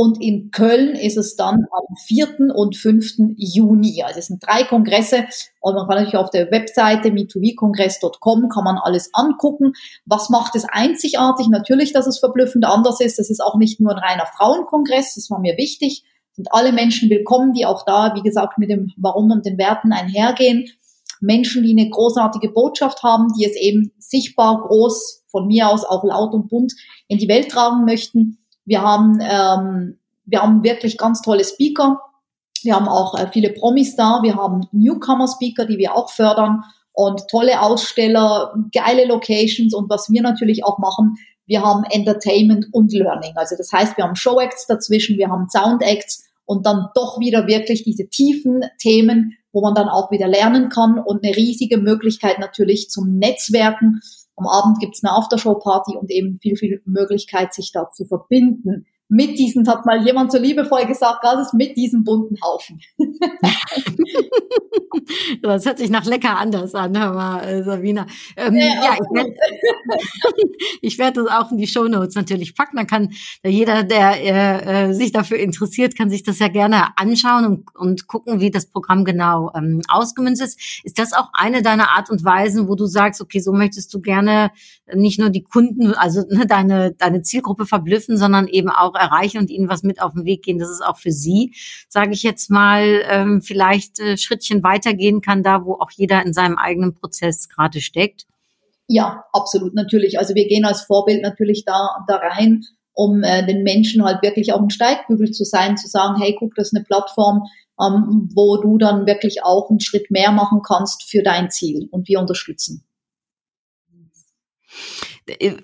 [0.00, 2.54] Und in Köln ist es dann am 4.
[2.54, 3.34] und 5.
[3.36, 4.04] Juni.
[4.04, 5.24] Also es sind drei Kongresse
[5.58, 9.72] und man kann natürlich auf der Webseite me2vkongress.com kann man alles angucken.
[10.06, 11.48] Was macht es einzigartig?
[11.48, 13.18] Natürlich, dass es verblüffend anders ist.
[13.18, 16.04] Es ist auch nicht nur ein reiner Frauenkongress, das war mir wichtig.
[16.30, 19.92] Sind alle Menschen willkommen, die auch da, wie gesagt, mit dem Warum und den Werten
[19.92, 20.66] einhergehen.
[21.20, 26.04] Menschen, die eine großartige Botschaft haben, die es eben sichtbar, groß, von mir aus auch
[26.04, 26.72] laut und bunt
[27.08, 28.38] in die Welt tragen möchten.
[28.68, 32.00] Wir haben, ähm, wir haben wirklich ganz tolle Speaker.
[32.62, 34.20] Wir haben auch äh, viele Promis da.
[34.22, 40.20] Wir haben Newcomer-Speaker, die wir auch fördern und tolle Aussteller, geile Locations und was wir
[40.20, 41.14] natürlich auch machen,
[41.46, 43.32] wir haben Entertainment und Learning.
[43.36, 47.84] Also das heißt, wir haben Show-Acts dazwischen, wir haben Sound-Acts und dann doch wieder wirklich
[47.84, 52.90] diese tiefen Themen, wo man dann auch wieder lernen kann und eine riesige Möglichkeit natürlich
[52.90, 54.00] zum Netzwerken
[54.38, 59.38] am Abend gibt's eine Aftershow-Party und eben viel, viel Möglichkeit, sich da zu verbinden mit
[59.38, 62.80] diesem, hat mal jemand so liebevoll gesagt, ist mit diesem bunten Haufen.
[65.42, 68.06] das hört sich nach lecker anders an, hör mal, äh, Sabina.
[68.36, 68.96] Ähm, ja, ja
[70.80, 72.76] ich werde werd das auch in die Show Notes natürlich packen.
[72.76, 73.10] Dann kann
[73.44, 78.06] jeder, der äh, äh, sich dafür interessiert, kann sich das ja gerne anschauen und, und
[78.06, 80.58] gucken, wie das Programm genau ähm, ausgemünzt ist.
[80.84, 84.00] Ist das auch eine deiner Art und Weisen, wo du sagst, okay, so möchtest du
[84.00, 84.50] gerne
[84.94, 89.50] nicht nur die Kunden, also ne, deine, deine Zielgruppe verblüffen, sondern eben auch erreichen und
[89.50, 91.54] ihnen was mit auf den Weg gehen, dass es auch für sie,
[91.88, 96.32] sage ich jetzt mal, ähm, vielleicht äh, Schrittchen weitergehen kann, da wo auch jeder in
[96.32, 98.26] seinem eigenen Prozess gerade steckt?
[98.86, 100.18] Ja, absolut, natürlich.
[100.18, 104.52] Also wir gehen als Vorbild natürlich da, da rein, um äh, den Menschen halt wirklich
[104.52, 107.42] auch ein Steigbügel zu sein, zu sagen, hey, guck, das ist eine Plattform,
[107.80, 112.08] ähm, wo du dann wirklich auch einen Schritt mehr machen kannst für dein Ziel und
[112.08, 112.84] wir unterstützen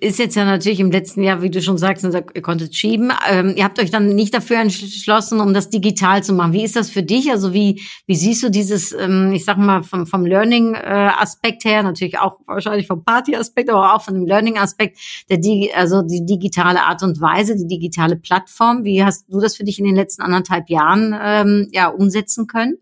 [0.00, 3.12] ist jetzt ja natürlich im letzten Jahr, wie du schon sagst, ihr konntet schieben.
[3.28, 6.52] Ähm, ihr habt euch dann nicht dafür entschlossen, um das digital zu machen.
[6.52, 7.30] Wie ist das für dich?
[7.30, 12.18] Also wie, wie siehst du dieses, ähm, ich sag mal, vom, vom Learning-Aspekt her, natürlich
[12.18, 14.98] auch wahrscheinlich vom Party-Aspekt, aber auch von dem Learning-Aspekt,
[15.30, 18.84] der die, also die digitale Art und Weise, die digitale Plattform.
[18.84, 22.78] Wie hast du das für dich in den letzten anderthalb Jahren ähm, ja umsetzen können?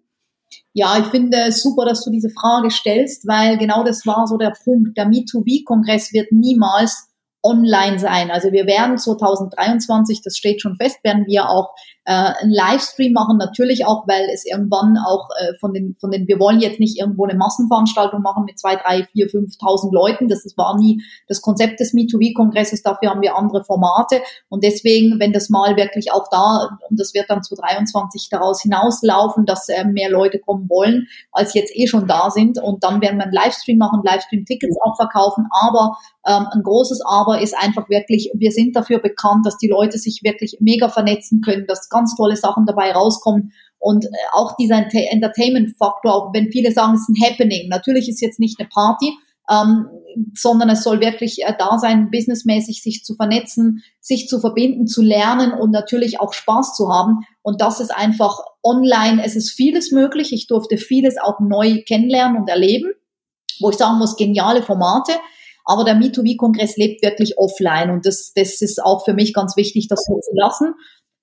[0.75, 4.39] Ja, ich finde es super, dass du diese Frage stellst, weil genau das war so
[4.39, 4.97] der Punkt.
[4.97, 7.09] Der Me2B-Kongress wird niemals
[7.43, 8.31] online sein.
[8.31, 11.71] Also wir werden 2023, das steht schon fest, werden wir auch
[12.05, 16.27] äh, einen Livestream machen, natürlich auch, weil es irgendwann auch äh, von den, von den,
[16.27, 20.29] wir wollen jetzt nicht irgendwo eine Massenveranstaltung machen mit zwei, drei, vier, fünftausend Leuten.
[20.29, 22.83] Das, das war nie das Konzept des Me2B-Kongresses.
[22.83, 24.21] Dafür haben wir andere Formate.
[24.49, 28.63] Und deswegen, wenn das mal wirklich auch da, und das wird dann zu 23 daraus
[28.63, 32.61] hinauslaufen, dass äh, mehr Leute kommen wollen, als jetzt eh schon da sind.
[32.61, 35.47] Und dann werden wir einen Livestream machen, Livestream-Tickets auch verkaufen.
[35.53, 39.99] Aber ähm, ein großes Aber ist einfach wirklich, wir sind dafür bekannt, dass die Leute
[39.99, 43.53] sich wirklich mega vernetzen können, dass ganz tolle Sachen dabei rauskommen.
[43.79, 47.69] Und äh, auch dieser Entertainment-Faktor, wenn viele sagen, es ist ein Happening.
[47.69, 49.13] Natürlich ist jetzt nicht eine Party,
[49.51, 49.89] ähm,
[50.35, 55.03] sondern es soll wirklich äh, da sein, businessmäßig sich zu vernetzen, sich zu verbinden, zu
[55.03, 57.27] lernen und natürlich auch Spaß zu haben.
[57.43, 59.23] Und das ist einfach online.
[59.25, 60.33] Es ist vieles möglich.
[60.33, 62.93] Ich durfte vieles auch neu kennenlernen und erleben,
[63.61, 65.13] wo ich sagen muss, geniale Formate.
[65.65, 69.87] Aber der Me2V-Kongress lebt wirklich offline und das, das ist auch für mich ganz wichtig,
[69.89, 70.75] das so zu lassen.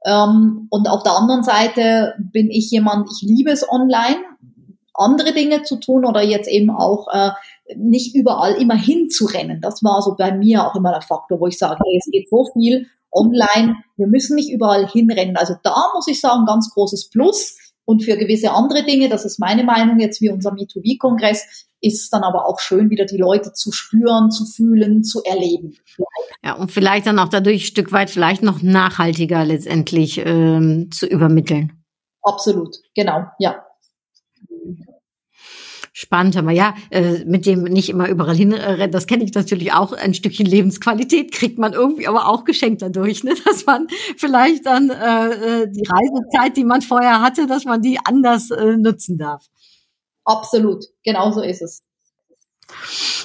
[0.05, 4.17] Ähm, und auf der anderen Seite bin ich jemand, ich liebe es online,
[4.93, 7.31] andere Dinge zu tun oder jetzt eben auch äh,
[7.75, 9.61] nicht überall immer hinzurennen.
[9.61, 12.29] Das war so bei mir auch immer der Faktor, wo ich sage, hey, es geht
[12.29, 15.37] so viel online, wir müssen nicht überall hinrennen.
[15.37, 17.57] Also da muss ich sagen, ganz großes Plus.
[17.89, 22.09] Und für gewisse andere Dinge, das ist meine Meinung jetzt wie unser Me2V-Kongress, ist es
[22.11, 25.75] dann aber auch schön, wieder die Leute zu spüren, zu fühlen, zu erleben.
[26.43, 31.07] Ja, und vielleicht dann auch dadurch ein Stück weit vielleicht noch nachhaltiger letztendlich ähm, zu
[31.07, 31.83] übermitteln.
[32.21, 33.55] Absolut, genau, ja.
[36.01, 39.91] Spannend, aber ja, äh, mit dem nicht immer überall hinrennen, das kenne ich natürlich auch.
[39.91, 43.33] Ein Stückchen Lebensqualität kriegt man irgendwie aber auch geschenkt dadurch, ne?
[43.45, 47.99] dass man vielleicht dann äh, äh, die Reisezeit, die man vorher hatte, dass man die
[48.01, 49.45] anders äh, nutzen darf.
[50.23, 51.83] Absolut, genau so ist es.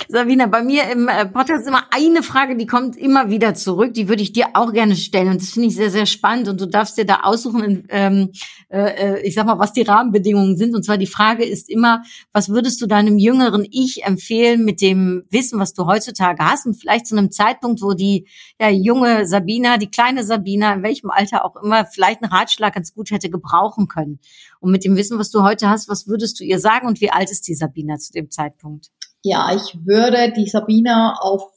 [0.08, 3.94] Sabina, bei mir im äh, Podcast ist immer eine Frage, die kommt immer wieder zurück.
[3.94, 5.28] Die würde ich dir auch gerne stellen.
[5.28, 6.48] Und das finde ich sehr, sehr spannend.
[6.48, 8.30] Und du darfst dir da aussuchen, ähm,
[8.68, 10.74] äh, ich sag mal, was die Rahmenbedingungen sind.
[10.74, 15.24] Und zwar die Frage ist immer, was würdest du deinem jüngeren Ich empfehlen mit dem
[15.30, 16.66] Wissen, was du heutzutage hast?
[16.66, 18.26] Und vielleicht zu einem Zeitpunkt, wo die
[18.60, 22.94] ja, junge Sabina, die kleine Sabina, in welchem Alter auch immer, vielleicht einen Ratschlag ganz
[22.94, 24.20] gut hätte gebrauchen können.
[24.60, 26.86] Und mit dem Wissen, was du heute hast, was würdest du ihr sagen?
[26.86, 28.90] Und wie alt ist die Sabina zu dem Zeitpunkt?
[29.24, 31.50] Ja, ich würde die Sabina auf,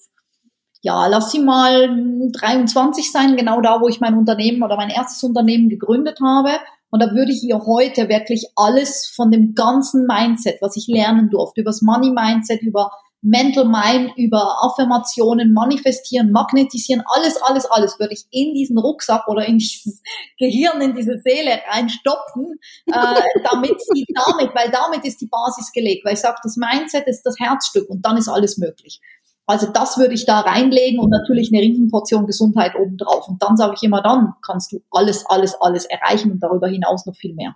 [0.82, 1.90] ja, lass sie mal
[2.32, 6.52] 23 sein, genau da, wo ich mein Unternehmen oder mein erstes Unternehmen gegründet habe.
[6.90, 11.30] Und da würde ich ihr heute wirklich alles von dem ganzen Mindset, was ich lernen
[11.30, 12.92] durfte, übers Money Mindset, über
[13.28, 19.46] Mental Mind, über Affirmationen, Manifestieren, Magnetisieren, alles, alles, alles würde ich in diesen Rucksack oder
[19.46, 20.02] in dieses
[20.40, 22.92] Gehirn, in diese Seele reinstopfen, äh,
[23.52, 27.24] damit sie damit, weil damit ist die Basis gelegt, weil ich sage, das Mindset ist
[27.24, 29.02] das Herzstück und dann ist alles möglich.
[29.46, 33.30] Also das würde ich da reinlegen und natürlich eine Riesenportion Gesundheit obendrauf.
[33.30, 37.06] Und dann sage ich immer, dann kannst du alles, alles, alles erreichen und darüber hinaus
[37.06, 37.56] noch viel mehr.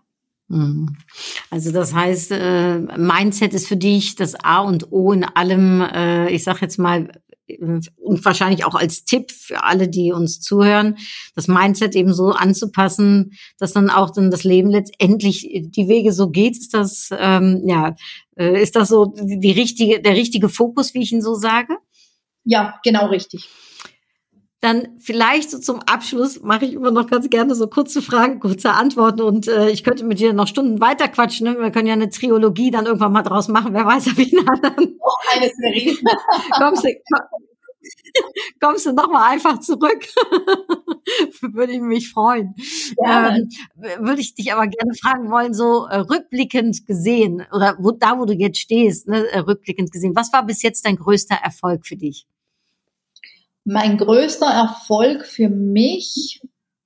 [0.52, 0.98] Mhm.
[1.50, 6.30] Also das heißt, äh, Mindset ist für dich das A und O in allem, äh,
[6.30, 7.10] ich sage jetzt mal,
[7.60, 10.98] und wahrscheinlich auch als Tipp für alle, die uns zuhören,
[11.36, 16.30] das Mindset eben so anzupassen, dass dann auch dann das Leben letztendlich die Wege so
[16.30, 16.58] geht.
[16.58, 17.96] Ist das ähm, ja,
[18.38, 21.78] äh, ist das so die richtige, der richtige Fokus, wie ich ihn so sage?
[22.44, 23.50] Ja, genau richtig.
[24.62, 28.74] Dann vielleicht so zum Abschluss mache ich immer noch ganz gerne so kurze Fragen, kurze
[28.74, 31.48] Antworten und äh, ich könnte mit dir noch Stunden weiter quatschen.
[31.48, 31.60] Ne?
[31.60, 33.74] Wir können ja eine Triologie dann irgendwann mal draus machen.
[33.74, 34.98] Wer weiß, wie dann.
[35.04, 35.98] Oh, eine Serie.
[36.60, 36.90] kommst, du,
[38.60, 40.06] kommst du noch mal einfach zurück?
[41.42, 42.54] Würde ich mich freuen.
[43.04, 43.36] Ja.
[43.36, 43.50] Ähm,
[44.00, 48.26] würde ich dich aber gerne fragen wollen, so äh, rückblickend gesehen oder wo, da, wo
[48.26, 51.96] du jetzt stehst, ne, äh, rückblickend gesehen, was war bis jetzt dein größter Erfolg für
[51.96, 52.28] dich?
[53.64, 56.42] Mein größter Erfolg für mich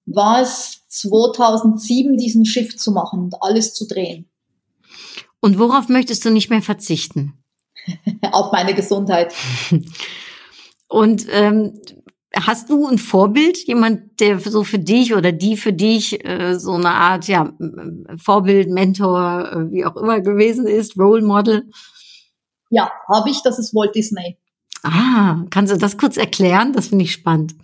[0.06, 4.30] war es 2007, diesen Schiff zu machen und alles zu drehen.
[5.40, 7.44] Und worauf möchtest du nicht mehr verzichten?
[8.32, 9.34] Auf meine Gesundheit.
[10.88, 11.82] Und ähm,
[12.34, 16.74] hast du ein Vorbild, jemand, der so für dich oder die für dich äh, so
[16.74, 17.54] eine Art ja
[18.18, 21.70] Vorbild, Mentor, äh, wie auch immer gewesen ist, Role Model?
[22.70, 23.42] Ja, habe ich.
[23.44, 24.38] Das ist Walt Disney.
[24.86, 26.72] Ah, kannst du das kurz erklären?
[26.72, 27.56] Das finde ich spannend.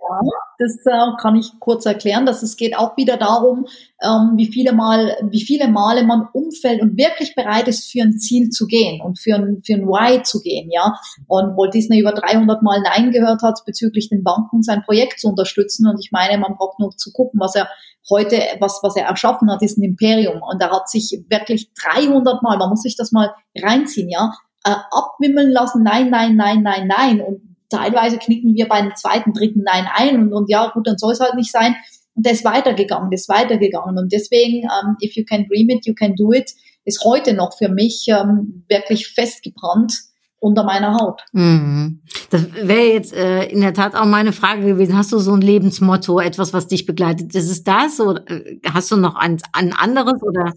[0.00, 0.20] Ja,
[0.58, 2.26] das äh, kann ich kurz erklären.
[2.26, 3.66] Dass es geht auch wieder darum,
[4.02, 8.18] ähm, wie viele Mal, wie viele Male man umfällt und wirklich bereit ist, für ein
[8.18, 10.96] Ziel zu gehen und für ein, für ein Why zu gehen, ja.
[11.28, 15.28] Und Walt Disney über 300 Mal Nein gehört hat, bezüglich den Banken sein Projekt zu
[15.28, 15.86] unterstützen.
[15.86, 17.68] Und ich meine, man braucht nur zu gucken, was er
[18.10, 20.42] heute, was, was er erschaffen hat, ist ein Imperium.
[20.42, 24.32] Und er hat sich wirklich 300 Mal, man muss sich das mal reinziehen, ja,
[24.64, 27.20] äh, abwimmeln lassen, nein, nein, nein, nein, nein.
[27.20, 27.40] Und
[27.70, 31.20] teilweise knicken wir beim zweiten, dritten Nein ein und, und ja, gut, dann soll es
[31.20, 31.76] halt nicht sein.
[32.14, 33.96] Und der ist weitergegangen, der ist weitergegangen.
[33.96, 36.50] Und deswegen, ähm, if you can dream it, you can do it,
[36.84, 39.94] ist heute noch für mich ähm, wirklich festgebrannt
[40.40, 41.22] unter meiner Haut.
[41.32, 42.00] Mhm.
[42.30, 44.96] Das wäre jetzt äh, in der Tat auch meine Frage gewesen.
[44.96, 47.34] Hast du so ein Lebensmotto, etwas, was dich begleitet?
[47.34, 50.52] Ist es das oder äh, hast du noch ein, ein anderes oder?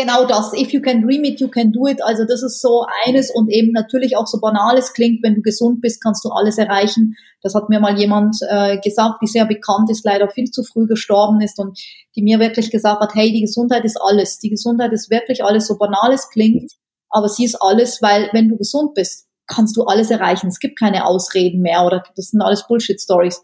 [0.00, 0.52] Genau das.
[0.52, 2.02] If you can dream it, you can do it.
[2.02, 5.80] Also das ist so eines und eben natürlich auch so banales klingt, wenn du gesund
[5.80, 7.16] bist, kannst du alles erreichen.
[7.42, 10.86] Das hat mir mal jemand äh, gesagt, die sehr bekannt ist, leider viel zu früh
[10.86, 11.78] gestorben ist und
[12.16, 14.38] die mir wirklich gesagt hat, hey, die Gesundheit ist alles.
[14.38, 16.72] Die Gesundheit ist wirklich alles, so banales klingt,
[17.08, 20.48] aber sie ist alles, weil wenn du gesund bist, kannst du alles erreichen.
[20.48, 23.42] Es gibt keine Ausreden mehr oder das sind alles Bullshit-Stories.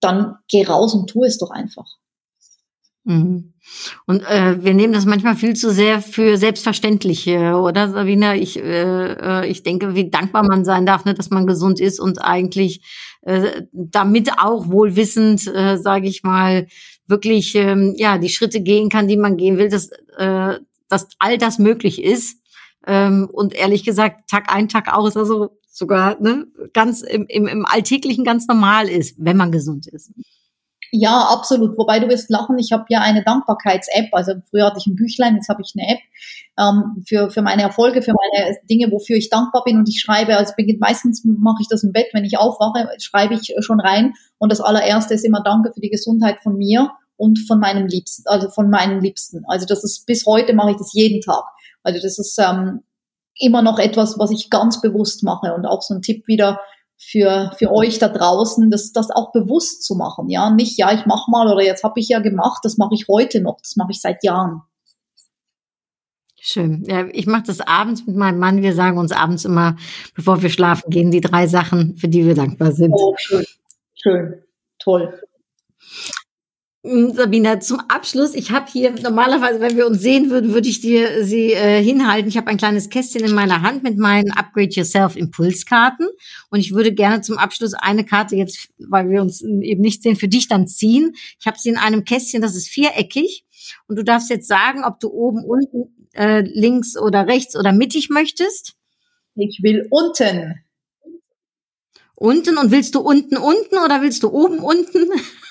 [0.00, 1.86] Dann geh raus und tu es doch einfach.
[3.04, 3.52] Mhm.
[4.06, 8.34] Und äh, wir nehmen das manchmal viel zu sehr für selbstverständlich, oder Sabina?
[8.34, 12.00] Ich, äh, äh, ich denke, wie dankbar man sein darf, ne, dass man gesund ist
[12.00, 12.82] und eigentlich
[13.22, 16.66] äh, damit auch wohlwissend, äh, sage ich mal,
[17.06, 21.38] wirklich ähm, ja die Schritte gehen kann, die man gehen will, dass, äh, dass all
[21.38, 22.38] das möglich ist.
[22.86, 27.66] Ähm, und ehrlich gesagt, Tag ein, Tag aus, also sogar ne, ganz im, im, im
[27.66, 30.12] Alltäglichen ganz normal ist, wenn man gesund ist.
[30.96, 31.76] Ja, absolut.
[31.76, 34.10] Wobei du wirst lachen, ich habe ja eine Dankbarkeits-App.
[34.12, 35.98] Also früher hatte ich ein Büchlein, jetzt habe ich eine App
[36.56, 39.78] ähm, für, für meine Erfolge, für meine Dinge, wofür ich dankbar bin.
[39.78, 43.52] Und ich schreibe, also meistens mache ich das im Bett, wenn ich aufwache, schreibe ich
[43.58, 44.12] schon rein.
[44.38, 48.22] Und das allererste ist immer Danke für die Gesundheit von mir und von meinem Liebsten,
[48.26, 49.42] also von meinen Liebsten.
[49.48, 51.42] Also das ist bis heute mache ich das jeden Tag.
[51.82, 52.84] Also das ist ähm,
[53.36, 56.60] immer noch etwas, was ich ganz bewusst mache und auch so ein Tipp wieder
[57.10, 60.28] für, für euch da draußen, das, das auch bewusst zu machen.
[60.28, 63.06] Ja, nicht, ja, ich mach mal oder jetzt habe ich ja gemacht, das mache ich
[63.08, 64.62] heute noch, das mache ich seit Jahren.
[66.40, 66.84] Schön.
[66.86, 68.60] Ja, ich mache das abends mit meinem Mann.
[68.60, 69.76] Wir sagen uns abends immer,
[70.14, 72.92] bevor wir schlafen gehen, die drei Sachen, für die wir dankbar sind.
[72.92, 73.46] Oh, schön.
[73.94, 74.42] Schön.
[74.78, 75.18] Toll.
[76.86, 80.82] Mm, Sabina, zum Abschluss, ich habe hier normalerweise, wenn wir uns sehen würden, würde ich
[80.82, 82.28] dir sie äh, hinhalten.
[82.28, 86.06] Ich habe ein kleines Kästchen in meiner Hand mit meinen Upgrade Yourself Impulskarten
[86.50, 90.16] und ich würde gerne zum Abschluss eine Karte jetzt, weil wir uns eben nicht sehen,
[90.16, 91.14] für dich dann ziehen.
[91.40, 93.46] Ich habe sie in einem Kästchen, das ist viereckig
[93.88, 98.10] und du darfst jetzt sagen, ob du oben, unten, äh, links oder rechts oder mittig
[98.10, 98.74] möchtest.
[99.36, 100.60] Ich will unten.
[102.14, 105.08] Unten und willst du unten unten oder willst du oben unten?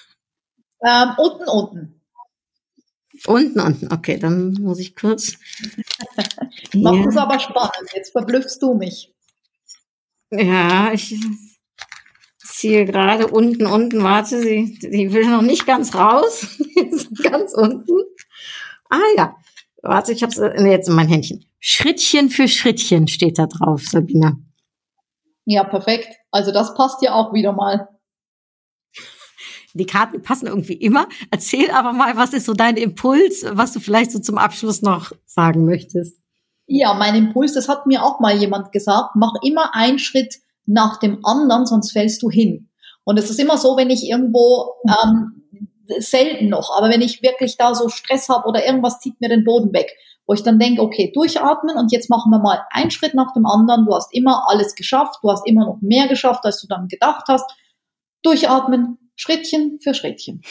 [0.83, 2.01] Ähm, unten, unten.
[3.25, 3.93] Unten, unten.
[3.93, 5.37] Okay, dann muss ich kurz.
[6.73, 7.89] Macht es aber spannend.
[7.93, 9.13] Jetzt verblüffst du mich.
[10.31, 11.15] Ja, ich
[12.39, 14.03] ziehe gerade unten, unten.
[14.03, 16.57] Warte, sie, sie will noch nicht ganz raus.
[17.23, 17.93] ganz unten.
[18.89, 19.35] Ah ja.
[19.81, 21.45] Warte, ich habe es jetzt in mein Händchen.
[21.59, 24.37] Schrittchen für Schrittchen steht da drauf, Sabina.
[25.45, 26.09] Ja, perfekt.
[26.31, 27.89] Also das passt ja auch wieder mal.
[29.73, 31.07] Die Karten passen irgendwie immer.
[31.31, 35.11] Erzähl aber mal, was ist so dein Impuls, was du vielleicht so zum Abschluss noch
[35.25, 36.17] sagen möchtest?
[36.67, 40.99] Ja, mein Impuls, das hat mir auch mal jemand gesagt, mach immer einen Schritt nach
[40.99, 42.69] dem anderen, sonst fällst du hin.
[43.03, 45.43] Und es ist immer so, wenn ich irgendwo, ähm,
[45.99, 49.43] selten noch, aber wenn ich wirklich da so Stress habe oder irgendwas zieht mir den
[49.43, 49.91] Boden weg,
[50.25, 53.45] wo ich dann denke, okay, durchatmen und jetzt machen wir mal einen Schritt nach dem
[53.45, 53.85] anderen.
[53.85, 57.25] Du hast immer alles geschafft, du hast immer noch mehr geschafft, als du dann gedacht
[57.27, 57.45] hast.
[58.23, 60.41] Durchatmen, Schrittchen für Schrittchen.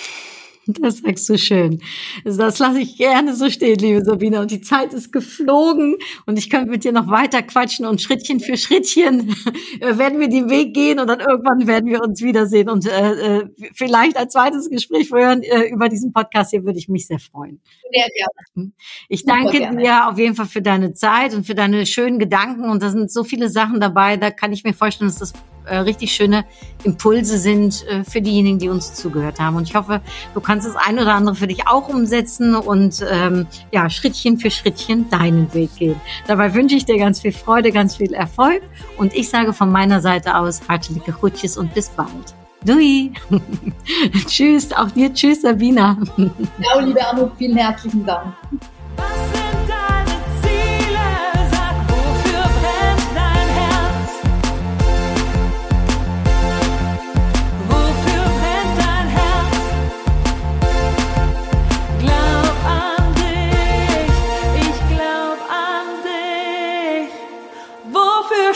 [0.67, 1.83] Das sagst du schön.
[2.25, 4.41] Das lasse ich gerne so stehen, liebe Sabine.
[4.41, 5.97] Und die Zeit ist geflogen
[6.27, 9.29] und ich könnte mit dir noch weiter quatschen und Schrittchen für Schrittchen
[9.81, 13.49] werden wir den Weg gehen und dann irgendwann werden wir uns wiedersehen und äh, äh,
[13.75, 17.61] vielleicht ein zweites Gespräch führen äh, über diesen Podcast hier würde ich mich sehr freuen.
[17.93, 18.33] Sehr gerne.
[18.55, 18.73] Hm.
[19.09, 22.83] Ich danke dir auf jeden Fall für deine Zeit und für deine schönen Gedanken und
[22.83, 25.33] da sind so viele Sachen dabei, da kann ich mir vorstellen, dass das
[25.67, 26.45] äh, richtig schöne
[26.85, 29.57] Impulse sind äh, für diejenigen, die uns zugehört haben.
[29.57, 30.01] Und ich hoffe,
[30.35, 34.51] du kannst das ein oder andere für dich auch umsetzen und ähm, ja, Schrittchen für
[34.51, 36.01] Schrittchen deinen Weg gehen.
[36.27, 38.63] Dabei wünsche ich dir ganz viel Freude, ganz viel Erfolg
[38.97, 42.35] und ich sage von meiner Seite aus herzliche Grüße und bis bald.
[42.65, 43.13] Dui.
[44.27, 45.99] tschüss, auch dir tschüss, Sabina.
[46.17, 48.35] Ja, liebe Anu, vielen herzlichen Dank.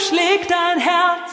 [0.07, 1.26] Schlägt dein Herz?